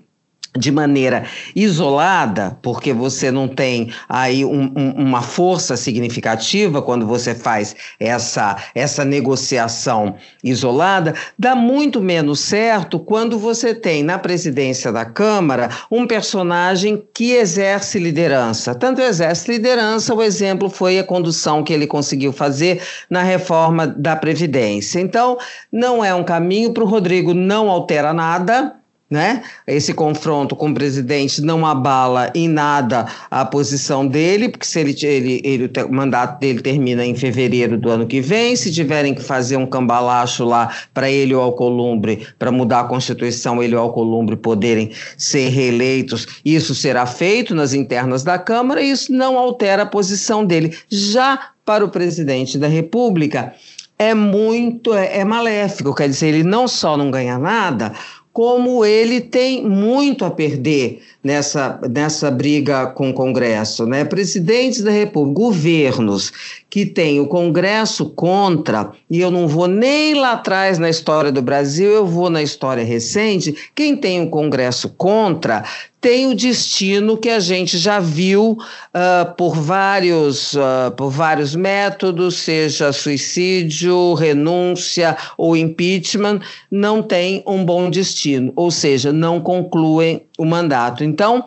de 0.57 0.73
maneira 0.73 1.25
isolada, 1.55 2.59
porque 2.61 2.93
você 2.93 3.31
não 3.31 3.47
tem 3.47 3.93
aí 4.09 4.45
um, 4.45 4.73
um, 4.77 4.91
uma 4.97 5.23
força 5.23 5.77
significativa 5.77 6.83
quando 6.83 7.07
você 7.07 7.35
faz 7.35 7.77
essa, 8.01 8.57
essa 8.75 9.05
negociação 9.05 10.17
isolada, 10.43 11.15
dá 11.39 11.55
muito 11.55 12.01
menos 12.01 12.41
certo 12.41 12.99
quando 12.99 13.39
você 13.39 13.75
tem 13.75 14.03
na 14.03 14.19
presidência 14.19 14.91
da 14.91 15.05
Câmara 15.05 15.71
um 15.91 16.07
personagem 16.07 17.03
que 17.15 17.33
exerce 17.33 17.99
liderança. 17.99 18.75
Tanto 18.75 19.01
exerce 19.01 19.51
liderança, 19.53 20.15
o 20.15 20.23
exemplo 20.23 20.69
foi 20.69 20.99
a 20.99 21.05
condução 21.05 21.63
que 21.63 21.73
ele 21.73 21.87
conseguiu 21.87 22.33
fazer 22.33 22.83
na 23.09 23.23
reforma 23.23 23.87
da 23.87 24.17
Previdência. 24.17 25.01
Então, 25.01 25.39
não 25.73 26.05
é 26.05 26.13
um 26.15 26.25
caminho 26.25 26.73
para 26.73 26.83
o 26.83 26.87
Rodrigo, 26.87 27.33
não 27.33 27.71
altera 27.71 28.13
nada 28.13 28.80
né? 29.11 29.43
Esse 29.67 29.93
confronto 29.93 30.55
com 30.55 30.71
o 30.71 30.75
presidente 30.75 31.43
não 31.43 31.67
abala 31.67 32.31
em 32.33 32.49
nada 32.49 33.07
a 33.29 33.45
posição 33.45 34.07
dele, 34.07 34.49
porque 34.49 34.65
se 34.65 34.79
ele, 34.79 34.97
ele, 35.03 35.41
ele, 35.43 35.71
o 35.85 35.93
mandato 35.93 36.39
dele 36.39 36.61
termina 36.61 37.05
em 37.05 37.17
fevereiro 37.17 37.77
do 37.77 37.91
ano 37.91 38.07
que 38.07 38.21
vem, 38.21 38.55
se 38.55 38.73
tiverem 38.73 39.13
que 39.13 39.23
fazer 39.23 39.57
um 39.57 39.67
cambalacho 39.67 40.45
lá 40.45 40.73
para 40.95 41.11
ele 41.11 41.35
ou 41.35 41.43
Alcolumbre, 41.43 42.25
para 42.39 42.53
mudar 42.53 42.81
a 42.81 42.85
Constituição, 42.85 43.61
ele 43.61 43.75
ou 43.75 43.83
Alcolumbre 43.83 44.37
poderem 44.37 44.93
ser 45.17 45.49
reeleitos, 45.49 46.27
isso 46.45 46.73
será 46.73 47.05
feito 47.05 47.53
nas 47.53 47.73
internas 47.73 48.23
da 48.23 48.39
Câmara 48.39 48.81
e 48.81 48.93
isso 48.93 49.13
não 49.13 49.37
altera 49.37 49.83
a 49.83 49.87
posição 49.87 50.45
dele. 50.45 50.77
Já 50.89 51.51
para 51.65 51.85
o 51.85 51.89
presidente 51.89 52.57
da 52.57 52.69
República, 52.69 53.55
é 54.01 54.15
muito, 54.15 54.95
é, 54.95 55.19
é 55.19 55.25
maléfico, 55.27 55.95
quer 55.95 56.09
dizer, 56.09 56.29
ele 56.29 56.43
não 56.43 56.67
só 56.67 56.97
não 56.97 57.11
ganha 57.11 57.39
nada, 57.39 57.93
como 58.33 58.85
ele 58.85 59.21
tem 59.21 59.65
muito 59.65 60.25
a 60.25 60.31
perder 60.31 61.03
nessa, 61.23 61.79
nessa 61.89 62.31
briga 62.31 62.87
com 62.87 63.11
o 63.11 63.15
Congresso. 63.15 63.87
Né? 63.87 64.05
Presidentes 64.05 64.83
da 64.83 64.91
República, 64.91 65.41
governos 65.41 66.33
que 66.69 66.87
têm 66.87 67.21
o 67.21 67.27
Congresso 67.27 68.07
contra, 68.11 68.93
e 69.11 69.21
eu 69.21 69.31
não 69.31 69.49
vou 69.49 69.67
nem 69.67 70.15
lá 70.15 70.33
atrás 70.33 70.79
na 70.79 70.89
história 70.89 71.33
do 71.33 71.43
Brasil, 71.43 71.91
eu 71.91 72.07
vou 72.07 72.31
na 72.31 72.43
história 72.43 72.85
recente, 72.85 73.55
quem 73.75 73.97
tem 73.97 74.23
o 74.23 74.31
Congresso 74.31 74.89
contra 74.91 75.65
tem 76.01 76.29
o 76.29 76.35
destino 76.35 77.19
que 77.19 77.29
a 77.29 77.39
gente 77.39 77.77
já 77.77 78.01
viu 78.01 78.53
uh, 78.53 79.35
por, 79.37 79.55
vários, 79.55 80.55
uh, 80.55 80.91
por 80.97 81.11
vários 81.11 81.55
métodos, 81.55 82.37
seja 82.37 82.91
suicídio, 82.93 84.15
renúncia 84.15 85.17
ou 85.37 85.57
impeachment, 85.57 86.41
não 86.71 87.03
tem 87.03 87.43
um 87.47 87.65
bom 87.65 87.91
destino, 87.91 88.51
ou 88.57 88.71
seja, 88.71 89.13
não 89.13 89.41
concluem 89.41 90.23
o 90.41 90.47
mandato. 90.47 91.05
Então, 91.05 91.45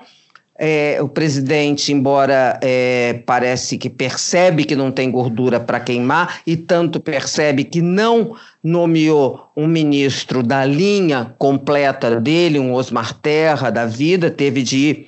é, 0.56 1.00
o 1.02 1.10
presidente, 1.10 1.91
embora 1.91 2.60
é, 2.62 3.22
parece 3.26 3.76
que 3.76 3.89
percebe 3.89 4.66
que 4.66 4.76
não 4.76 4.91
tem 4.91 5.10
gordura 5.10 5.60
para 5.60 5.80
queimar 5.80 6.41
e 6.46 6.56
tanto 6.56 7.00
percebe 7.00 7.64
que 7.64 7.82
não 7.82 8.36
nomeou 8.64 9.50
um 9.58 9.66
ministro 9.66 10.44
da 10.44 10.64
linha 10.64 11.34
completa 11.39 12.22
dele, 12.22 12.60
um 12.60 12.72
Osmar 12.72 13.16
Terra 13.16 13.72
da 13.72 13.88
vida, 13.88 14.30
teve 14.30 14.62
de 14.62 14.78
ir 14.78 15.08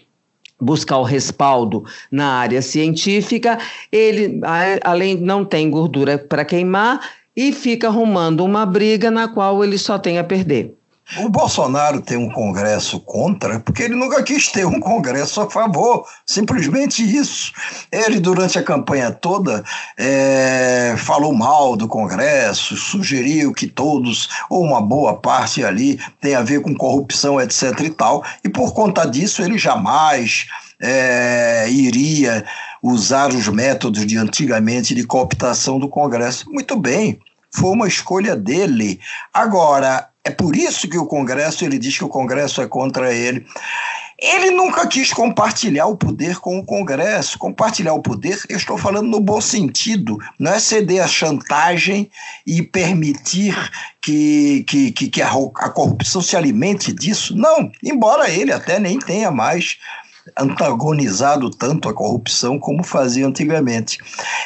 buscar 0.59 0.97
o 0.97 1.03
respaldo 1.03 1.83
na 2.09 2.39
área 2.39 2.61
científica, 2.61 3.59
ele, 3.91 4.39
além 4.83 5.15
não 5.15 5.45
tem 5.45 5.69
gordura 5.69 6.17
para 6.17 6.43
queimar 6.43 6.99
e 7.35 7.51
fica 7.51 7.87
arrumando 7.87 8.43
uma 8.43 8.65
briga 8.65 9.11
na 9.11 9.27
qual 9.27 9.63
ele 9.63 9.77
só 9.77 9.99
tem 9.99 10.17
a 10.17 10.23
perder. 10.23 10.73
O 11.19 11.29
Bolsonaro 11.29 12.01
tem 12.01 12.17
um 12.17 12.29
Congresso 12.31 12.99
contra, 12.99 13.59
porque 13.59 13.83
ele 13.83 13.95
nunca 13.95 14.23
quis 14.23 14.51
ter 14.51 14.65
um 14.65 14.79
Congresso 14.79 15.39
a 15.39 15.49
favor, 15.49 16.07
simplesmente 16.25 17.03
isso. 17.03 17.53
Ele, 17.91 18.19
durante 18.19 18.57
a 18.57 18.63
campanha 18.63 19.11
toda, 19.11 19.63
é, 19.95 20.95
falou 20.97 21.31
mal 21.31 21.75
do 21.75 21.87
Congresso, 21.87 22.75
sugeriu 22.75 23.53
que 23.53 23.67
todos, 23.67 24.29
ou 24.49 24.63
uma 24.63 24.81
boa 24.81 25.15
parte 25.15 25.63
ali, 25.63 25.99
tem 26.19 26.33
a 26.33 26.41
ver 26.41 26.61
com 26.61 26.75
corrupção, 26.75 27.39
etc. 27.39 27.79
e 27.81 27.91
tal, 27.91 28.23
e 28.43 28.49
por 28.49 28.73
conta 28.73 29.05
disso 29.05 29.43
ele 29.43 29.59
jamais 29.59 30.47
é, 30.81 31.69
iria 31.69 32.43
usar 32.81 33.29
os 33.29 33.47
métodos 33.47 34.07
de 34.07 34.17
antigamente 34.17 34.95
de 34.95 35.05
cooptação 35.05 35.77
do 35.77 35.87
Congresso. 35.87 36.51
Muito 36.51 36.75
bem, 36.75 37.19
foi 37.51 37.69
uma 37.69 37.87
escolha 37.87 38.35
dele. 38.35 38.99
Agora, 39.31 40.09
é 40.25 40.31
por 40.31 40.55
isso 40.55 40.89
que 40.89 40.97
o 40.97 41.05
Congresso, 41.05 41.63
ele 41.63 41.77
diz 41.77 41.99
que 41.99 42.03
o 42.03 42.09
Congresso 42.09 42.59
é 42.59 42.67
contra 42.67 43.13
ele. 43.13 43.45
Ele 44.17 44.49
nunca 44.49 44.87
quis 44.87 45.13
compartilhar 45.13 45.85
o 45.85 45.95
poder 45.95 46.39
com 46.39 46.57
o 46.57 46.65
Congresso. 46.65 47.37
Compartilhar 47.37 47.93
o 47.93 48.01
poder, 48.01 48.41
eu 48.49 48.57
estou 48.57 48.75
falando 48.75 49.07
no 49.07 49.19
bom 49.19 49.39
sentido, 49.39 50.17
não 50.39 50.53
é 50.53 50.59
ceder 50.59 51.03
à 51.03 51.07
chantagem 51.07 52.09
e 52.47 52.63
permitir 52.63 53.55
que, 54.01 54.63
que, 54.67 54.91
que, 54.93 55.09
que 55.09 55.21
a, 55.21 55.29
a 55.29 55.69
corrupção 55.69 56.23
se 56.23 56.35
alimente 56.35 56.91
disso. 56.91 57.35
Não, 57.35 57.71
embora 57.83 58.27
ele 58.27 58.51
até 58.51 58.79
nem 58.79 58.97
tenha 58.97 59.29
mais 59.29 59.77
antagonizado 60.35 61.51
tanto 61.51 61.87
a 61.87 61.93
corrupção 61.93 62.57
como 62.57 62.83
fazia 62.83 63.27
antigamente. 63.27 63.99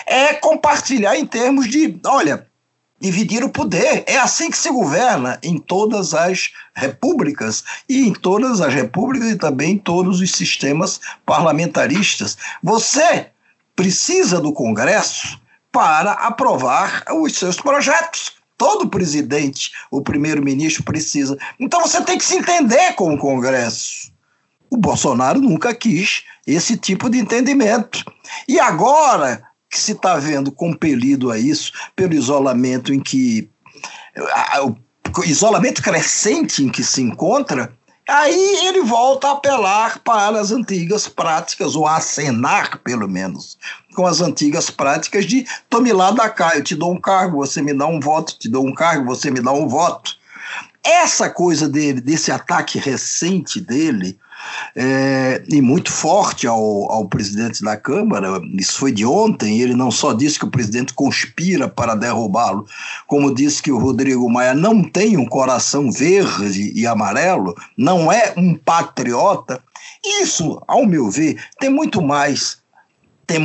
É 0.05 0.33
compartilhar 0.33 1.15
em 1.15 1.25
termos 1.25 1.69
de, 1.69 1.97
olha, 2.05 2.48
dividir 2.99 3.43
o 3.43 3.49
poder. 3.49 4.03
É 4.05 4.17
assim 4.17 4.49
que 4.49 4.57
se 4.57 4.69
governa 4.69 5.39
em 5.41 5.57
todas 5.57 6.13
as 6.13 6.51
repúblicas 6.73 7.63
e 7.87 8.07
em 8.07 8.13
todas 8.13 8.61
as 8.61 8.73
repúblicas 8.73 9.29
e 9.29 9.35
também 9.37 9.71
em 9.71 9.77
todos 9.77 10.19
os 10.19 10.31
sistemas 10.31 10.99
parlamentaristas. 11.25 12.37
Você 12.61 13.27
precisa 13.75 14.39
do 14.39 14.51
Congresso 14.51 15.39
para 15.71 16.11
aprovar 16.13 17.03
os 17.11 17.35
seus 17.35 17.57
projetos. 17.57 18.33
Todo 18.57 18.89
presidente, 18.89 19.71
o 19.89 20.01
primeiro-ministro 20.01 20.83
precisa. 20.83 21.37
Então 21.57 21.81
você 21.81 22.01
tem 22.01 22.17
que 22.17 22.25
se 22.25 22.35
entender 22.35 22.93
com 22.93 23.13
o 23.13 23.17
Congresso. 23.17 24.11
O 24.69 24.75
Bolsonaro 24.75 25.39
nunca 25.39 25.73
quis 25.73 26.23
esse 26.45 26.75
tipo 26.75 27.09
de 27.09 27.19
entendimento. 27.19 28.03
E 28.47 28.59
agora 28.59 29.48
que 29.69 29.79
se 29.79 29.91
está 29.91 30.15
vendo 30.17 30.51
compelido 30.51 31.31
a 31.31 31.37
isso 31.37 31.71
pelo 31.95 32.13
isolamento 32.13 32.93
em 32.93 32.99
que 32.99 33.49
o 35.17 35.23
isolamento 35.23 35.81
crescente 35.81 36.63
em 36.63 36.69
que 36.69 36.83
se 36.83 37.01
encontra, 37.01 37.71
aí 38.07 38.67
ele 38.67 38.81
volta 38.81 39.27
a 39.27 39.31
apelar 39.31 39.99
para 39.99 40.39
as 40.39 40.51
antigas 40.51 41.07
práticas, 41.07 41.75
ou 41.75 41.85
a 41.87 41.97
acenar, 41.97 42.79
pelo 42.79 43.07
menos, 43.07 43.57
com 43.95 44.05
as 44.05 44.21
antigas 44.21 44.69
práticas 44.69 45.25
de 45.25 45.45
tome 45.69 45.93
lá 45.93 46.11
da 46.11 46.29
cá, 46.29 46.53
eu 46.55 46.63
te 46.63 46.75
dou 46.75 46.91
um 46.91 46.99
cargo, 46.99 47.37
você 47.37 47.61
me 47.61 47.73
dá 47.73 47.85
um 47.85 47.99
voto, 47.99 48.37
te 48.37 48.49
dou 48.49 48.65
um 48.65 48.73
cargo, 48.73 49.05
você 49.05 49.29
me 49.29 49.41
dá 49.41 49.51
um 49.51 49.67
voto. 49.67 50.17
Essa 50.83 51.29
coisa 51.29 51.67
dele, 51.67 52.01
desse 52.01 52.31
ataque 52.31 52.79
recente 52.79 53.59
dele, 53.59 54.17
é, 54.75 55.43
e 55.47 55.61
muito 55.61 55.91
forte 55.91 56.47
ao, 56.47 56.91
ao 56.91 57.07
presidente 57.07 57.63
da 57.63 57.75
Câmara. 57.75 58.41
Isso 58.57 58.77
foi 58.77 58.91
de 58.91 59.05
ontem. 59.05 59.59
Ele 59.59 59.73
não 59.73 59.91
só 59.91 60.13
disse 60.13 60.39
que 60.39 60.45
o 60.45 60.51
presidente 60.51 60.93
conspira 60.93 61.67
para 61.67 61.95
derrubá-lo, 61.95 62.65
como 63.07 63.33
disse 63.33 63.61
que 63.61 63.71
o 63.71 63.79
Rodrigo 63.79 64.29
Maia 64.29 64.53
não 64.53 64.83
tem 64.83 65.17
um 65.17 65.25
coração 65.25 65.91
verde 65.91 66.71
e 66.75 66.85
amarelo, 66.85 67.55
não 67.77 68.11
é 68.11 68.33
um 68.37 68.55
patriota. 68.55 69.61
Isso, 70.21 70.61
ao 70.67 70.85
meu 70.85 71.09
ver, 71.09 71.41
tem 71.59 71.69
muito 71.69 72.01
mais 72.01 72.59
é, 73.29 73.35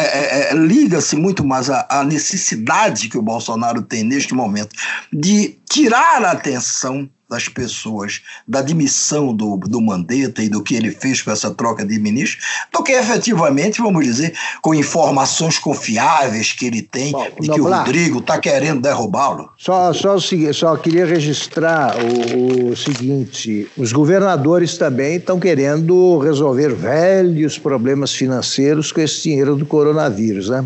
é, 0.00 0.50
é, 0.50 0.54
liga-se 0.54 1.16
muito 1.16 1.44
mais 1.44 1.68
à, 1.68 2.04
necessidade 2.04 3.08
que 3.08 3.18
o 3.18 3.22
Bolsonaro 3.22 3.82
tem 3.82 4.04
neste 4.04 4.32
momento 4.32 4.76
de 5.12 5.58
tirar 5.68 6.22
a 6.22 6.30
atenção 6.30 7.10
das 7.28 7.46
pessoas 7.46 8.22
da 8.46 8.60
admissão 8.60 9.34
do, 9.34 9.58
do 9.58 9.80
Mandetta 9.82 10.42
e 10.42 10.48
do 10.48 10.62
que 10.62 10.74
ele 10.74 10.90
fez 10.90 11.20
com 11.20 11.30
essa 11.30 11.52
troca 11.52 11.84
de 11.84 11.98
ministros, 11.98 12.42
do 12.72 12.82
que 12.82 12.92
efetivamente, 12.92 13.82
vamos 13.82 14.04
dizer, 14.04 14.34
com 14.62 14.74
informações 14.74 15.58
confiáveis 15.58 16.52
que 16.52 16.66
ele 16.66 16.80
tem 16.80 17.12
Bom, 17.12 17.28
de 17.38 17.50
que 17.50 17.60
o 17.60 17.64
Rodrigo 17.64 18.20
está 18.20 18.38
querendo 18.38 18.80
derrubá-lo. 18.80 19.50
Só, 19.58 19.92
só, 19.92 20.16
só 20.18 20.76
queria 20.76 21.04
registrar 21.04 21.96
o, 22.02 22.70
o 22.70 22.76
seguinte: 22.76 23.68
os 23.76 23.92
governadores 23.92 24.78
também 24.78 25.16
estão 25.16 25.38
querendo 25.38 26.18
resolver 26.18 26.74
velhos 26.74 27.58
problemas 27.58 28.14
financeiros 28.14 28.90
com 28.90 29.02
esse 29.02 29.24
dinheiro 29.24 29.54
do 29.54 29.66
coronavírus, 29.66 30.48
né? 30.48 30.64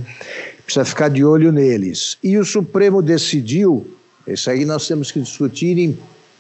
Precisa 0.64 0.84
ficar 0.84 1.08
de 1.08 1.24
olho 1.24 1.50
neles. 1.50 2.16
E 2.22 2.38
o 2.38 2.44
Supremo 2.44 3.02
decidiu, 3.02 3.84
isso 4.26 4.48
aí 4.48 4.64
nós 4.64 4.86
temos 4.86 5.10
que 5.10 5.20
discutir 5.20 5.76
em 5.76 5.98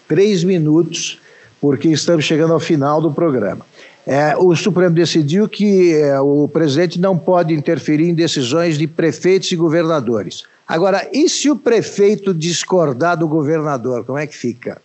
três 0.08 0.44
minutos, 0.44 1.18
porque 1.60 1.88
estamos 1.88 2.24
chegando 2.24 2.52
ao 2.52 2.60
final 2.60 3.00
do 3.00 3.12
programa. 3.12 3.64
É, 4.06 4.36
o 4.36 4.54
Supremo 4.56 4.94
decidiu 4.94 5.48
que 5.48 5.94
é, 5.94 6.20
o 6.20 6.48
presidente 6.48 7.00
não 7.00 7.16
pode 7.16 7.54
interferir 7.54 8.08
em 8.08 8.14
decisões 8.14 8.76
de 8.76 8.86
prefeitos 8.86 9.52
e 9.52 9.56
governadores. 9.56 10.44
Agora, 10.66 11.08
e 11.12 11.28
se 11.28 11.50
o 11.50 11.56
prefeito 11.56 12.34
discordar 12.34 13.16
do 13.16 13.28
governador, 13.28 14.04
como 14.04 14.18
é 14.18 14.26
que 14.26 14.36
fica? 14.36 14.80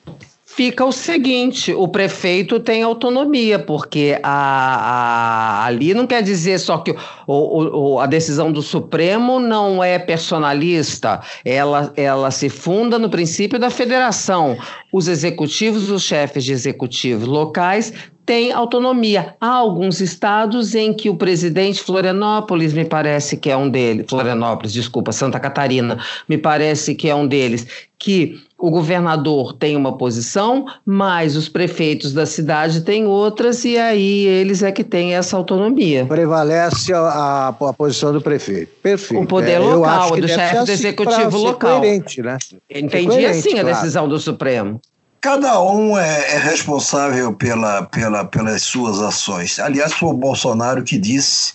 Fica 0.58 0.84
o 0.84 0.92
seguinte: 0.92 1.72
o 1.72 1.88
prefeito 1.88 2.60
tem 2.60 2.82
autonomia, 2.82 3.60
porque 3.60 4.20
a, 4.24 5.62
a, 5.62 5.66
ali 5.68 5.94
não 5.94 6.08
quer 6.08 6.24
dizer 6.24 6.58
só 6.60 6.80
que 6.80 6.96
o, 7.28 7.94
o, 7.94 8.00
a 8.00 8.08
decisão 8.08 8.52
do 8.52 8.64
Supremo 8.64 9.40
não 9.40 9.84
é 9.84 10.00
personalista, 10.00 11.22
ela, 11.46 11.94
ela 11.96 12.32
se 12.32 12.50
funda 12.50 12.98
no 12.98 13.08
princípio 13.08 13.60
da 13.60 13.70
federação. 13.70 14.58
Os 14.92 15.08
executivos, 15.08 15.92
os 15.92 16.02
chefes 16.02 16.44
de 16.44 16.54
executivos 16.54 17.28
locais 17.28 17.94
tem 18.28 18.52
autonomia. 18.52 19.36
Há 19.40 19.48
alguns 19.48 20.02
estados 20.02 20.76
em 20.76 20.94
que 20.94 21.10
o 21.10 21.16
presidente 21.16 21.82
Florianópolis, 21.82 22.74
me 22.74 22.84
parece 22.84 23.38
que 23.38 23.50
é 23.50 23.56
um 23.56 23.70
deles, 23.70 24.06
Florianópolis, 24.10 24.74
desculpa, 24.74 25.14
Santa 25.14 25.40
Catarina, 25.40 25.98
me 26.28 26.38
parece 26.38 26.94
que 26.94 27.10
é 27.10 27.16
um 27.16 27.26
deles, 27.26 27.66
que 27.98 28.38
o 28.58 28.70
governador 28.70 29.54
tem 29.54 29.78
uma 29.78 29.98
posição, 29.98 30.66
mas 30.86 31.38
os 31.38 31.48
prefeitos 31.48 32.12
da 32.12 32.26
cidade 32.26 32.82
têm 32.82 33.06
outras, 33.06 33.64
e 33.64 33.78
aí 33.78 34.26
eles 34.26 34.62
é 34.62 34.74
que 34.74 34.84
têm 34.84 35.16
essa 35.16 35.38
autonomia. 35.38 36.06
Prevalece 36.06 36.92
a, 36.92 37.00
a, 37.00 37.48
a 37.48 37.74
posição 37.74 38.12
do 38.12 38.20
prefeito. 38.20 38.74
Perfeito. 38.84 39.24
O 39.24 39.26
poder 39.26 39.52
é, 39.54 39.60
local, 39.60 40.20
do 40.20 40.28
chefe 40.28 40.54
do 40.54 40.62
assim 40.64 40.72
executivo 40.74 41.38
local. 41.38 41.80
Coerente, 41.80 42.22
né? 42.22 42.38
Entendi 42.70 43.08
coerente, 43.08 43.26
assim 43.26 43.52
claro. 43.52 43.70
a 43.70 43.72
decisão 43.72 44.10
do 44.10 44.20
Supremo. 44.20 44.82
Cada 45.20 45.60
um 45.62 45.98
é, 45.98 46.36
é, 46.36 46.38
responsável 46.38 47.34
pela, 47.34 47.84
pela, 47.84 48.24
pelas 48.24 48.62
suas 48.62 49.00
ações. 49.02 49.60
Aliás, 49.60 49.94
foi 49.94 50.10
o 50.10 50.14
Bolsonaro 50.14 50.84
que 50.84 50.98
disse, 50.98 51.54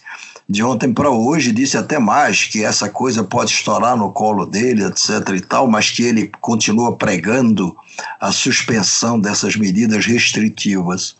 de 0.49 0.65
ontem 0.65 0.93
para 0.93 1.11
hoje, 1.11 1.53
disse 1.53 1.77
até 1.77 1.99
mais, 1.99 2.45
que 2.45 2.65
essa 2.65 2.89
coisa 2.89 3.23
pode 3.23 3.53
estourar 3.53 3.97
no 3.97 4.11
colo 4.13 4.47
dele, 4.47 4.85
etc. 4.85 5.29
e 5.37 5.41
tal, 5.41 5.69
mas 5.69 5.91
que 5.91 6.03
ele 6.03 6.31
continua 6.41 6.97
pregando 6.97 7.77
a 8.21 8.33
suspensão 8.33 9.21
dessas 9.21 9.55
medidas 9.55 10.05
restritivas. 10.07 11.17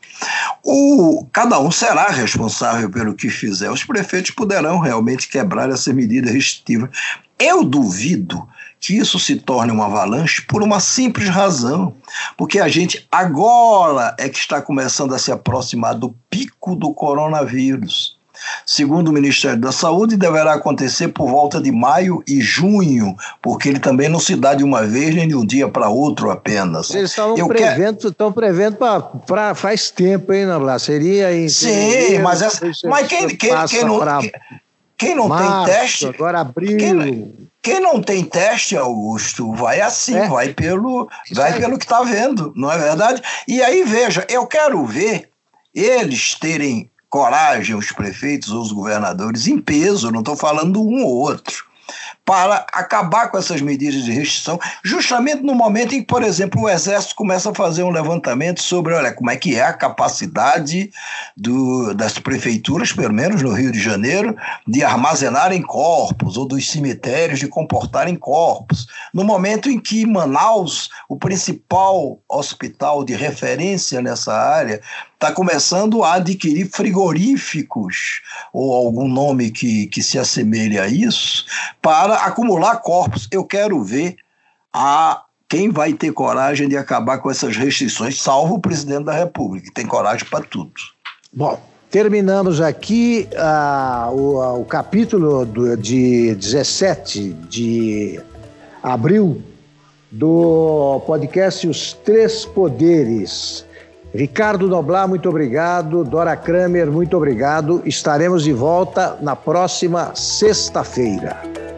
O, 0.65 1.27
cada 1.33 1.61
um 1.61 1.71
será 1.71 2.09
responsável 2.09 2.91
pelo 2.91 3.15
que 3.15 3.31
fizer. 3.31 3.71
Os 3.71 3.85
prefeitos 3.85 4.33
poderão 4.33 4.81
realmente 4.81 5.29
quebrar 5.29 5.71
essa 5.71 5.93
medida 5.93 6.31
restritiva. 6.31 6.91
Eu 7.39 7.63
duvido 7.65 8.47
que 8.83 8.99
isso 8.99 9.17
se 9.21 9.37
torne 9.37 9.71
uma 9.71 9.87
avalanche 9.87 10.43
por 10.43 10.61
uma 10.61 10.81
simples 10.81 11.29
razão, 11.29 11.95
porque 12.37 12.59
a 12.59 12.67
gente 12.67 13.07
agora 13.13 14.13
é 14.19 14.29
que 14.29 14.39
está 14.39 14.61
começando 14.61 15.15
a 15.15 15.21
se 15.21 15.31
aproximar 15.31 15.95
do 15.95 16.13
pico 16.29 16.75
do 16.75 16.93
coronavírus. 16.93 18.21
Segundo 18.67 19.07
o 19.07 19.13
Ministério 19.13 19.61
da 19.61 19.71
Saúde, 19.71 20.17
deverá 20.17 20.55
acontecer 20.55 21.07
por 21.09 21.29
volta 21.29 21.61
de 21.61 21.71
maio 21.71 22.25
e 22.27 22.41
junho, 22.41 23.17
porque 23.41 23.69
ele 23.69 23.79
também 23.79 24.09
não 24.09 24.19
se 24.19 24.35
dá 24.35 24.53
de 24.53 24.65
uma 24.65 24.83
vez 24.83 25.15
nem 25.15 25.29
de 25.29 25.37
um 25.37 25.47
dia 25.47 25.69
para 25.69 25.89
outro 25.89 26.29
apenas. 26.29 26.93
Eles 26.93 27.11
estavam 27.11 27.37
prevendo, 27.47 28.09
estão 28.09 28.33
prevendo 28.33 28.79
para 29.25 29.55
faz 29.55 29.93
tempo, 29.93 30.33
hein, 30.33 30.47
Nabla? 30.47 30.77
Seria 30.81 31.33
em. 31.33 31.49
Sim, 31.49 32.19
mas, 32.21 32.43
essa, 32.43 32.69
mas 32.87 33.07
quem, 33.07 33.29
quem, 33.29 33.53
quem 33.69 33.85
não. 33.85 34.01
Quem 34.99 35.15
não 35.15 35.29
Março, 35.29 35.65
tem 35.67 35.75
teste. 35.75 36.07
Agora 36.07 36.41
abril. 36.41 36.79
Quem, 36.79 37.33
quem, 37.63 37.81
não 37.81 38.03
tem 38.03 38.25
teste, 38.25 38.77
Augusto, 38.77 39.53
vai 39.55 39.81
assim, 39.81 40.17
é. 40.17 40.29
vai 40.29 40.53
pelo, 40.53 41.09
vai 41.33 41.59
pelo 41.59 41.79
que 41.79 41.85
está 41.85 42.03
vendo, 42.03 42.53
não 42.57 42.71
é 42.71 42.77
verdade? 42.77 43.23
E 43.47 43.63
aí, 43.63 43.85
veja, 43.85 44.27
eu 44.29 44.47
quero 44.47 44.85
ver 44.85 45.31
eles 45.75 46.35
terem 46.35 46.91
coragem, 47.09 47.77
os 47.77 47.93
prefeitos 47.93 48.51
ou 48.51 48.63
os 48.63 48.73
governadores, 48.73 49.47
em 49.47 49.59
peso, 49.59 50.11
não 50.11 50.21
estou 50.21 50.37
falando 50.37 50.83
um 50.83 51.05
ou 51.05 51.15
outro 51.15 51.73
para 52.25 52.67
acabar 52.73 53.31
com 53.31 53.39
essas 53.39 53.61
medidas 53.61 54.05
de 54.05 54.13
restrição, 54.13 54.59
justamente 54.85 55.43
no 55.43 55.55
momento 55.55 55.95
em 55.95 56.01
que, 56.01 56.07
por 56.07 56.23
exemplo, 56.23 56.63
o 56.63 56.69
Exército 56.69 57.17
começa 57.17 57.51
a 57.51 57.55
fazer 57.55 57.83
um 57.83 57.91
levantamento 57.91 58.63
sobre, 58.63 58.95
olha, 58.95 59.13
como 59.13 59.31
é 59.31 59.37
que 59.37 59.57
é 59.57 59.63
a 59.63 59.73
capacidade 59.73 60.91
do, 61.37 61.93
das 61.95 62.19
prefeituras, 62.19 62.93
pelo 62.93 63.13
menos 63.13 63.43
no 63.43 63.53
Rio 63.53 63.73
de 63.73 63.81
Janeiro, 63.81 64.37
de 64.67 64.85
armazenarem 64.85 65.63
corpos, 65.63 66.37
ou 66.37 66.47
dos 66.47 66.71
cemitérios 66.71 67.41
de 67.41 67.49
comportarem 67.49 68.15
corpos. 68.15 68.87
No 69.13 69.25
momento 69.25 69.69
em 69.69 69.81
que 69.81 70.07
Manaus, 70.07 70.91
o 71.09 71.17
principal 71.17 72.21
hospital 72.29 73.05
de 73.05 73.15
referência 73.15 74.01
nessa 74.01 74.33
área, 74.33 74.81
está 75.23 75.31
começando 75.31 76.03
a 76.03 76.15
adquirir 76.15 76.69
frigoríficos, 76.69 78.23
ou 78.53 78.75
algum 78.75 79.07
nome 79.07 79.53
que, 79.53 79.87
que 79.87 80.03
se 80.03 80.19
assemelhe 80.19 80.81
a 80.81 80.89
isso, 80.89 81.47
para 81.81 82.12
acumular 82.15 82.77
corpos. 82.77 83.29
Eu 83.31 83.45
quero 83.45 83.83
ver 83.83 84.17
a 84.73 85.23
quem 85.49 85.69
vai 85.69 85.93
ter 85.93 86.13
coragem 86.13 86.67
de 86.67 86.77
acabar 86.79 87.19
com 87.19 87.31
essas 87.31 87.57
restrições, 87.57 88.21
salvo 88.21 88.55
o 88.55 88.59
presidente 88.59 89.05
da 89.05 89.13
República, 89.13 89.67
que 89.67 89.73
tem 89.75 89.87
coragem 89.87 90.27
para 90.31 90.43
tudo. 90.43 90.73
Bom, 91.31 91.61
terminamos 91.91 92.59
aqui 92.59 93.29
uh, 93.35 94.15
o, 94.15 94.61
o, 94.61 94.65
capítulo 94.65 95.45
do, 95.45 95.77
de 95.77 96.35
17 96.37 97.35
de 97.51 98.19
abril 98.83 99.43
do 100.11 101.03
podcast 101.07 101.69
Os 101.69 101.93
Três 101.93 102.47
Poderes. 102.47 103.67
Ricardo 104.15 104.69
Noblar, 104.69 105.07
muito 105.07 105.29
obrigado. 105.29 106.05
Dora 106.05 106.37
Kramer, 106.37 106.91
muito 106.91 107.15
obrigado. 107.17 107.83
Estaremos 107.85 108.43
de 108.43 108.53
volta 108.53 109.19
na 109.21 109.37
próxima 109.37 110.15
sexta-feira. 110.15 111.72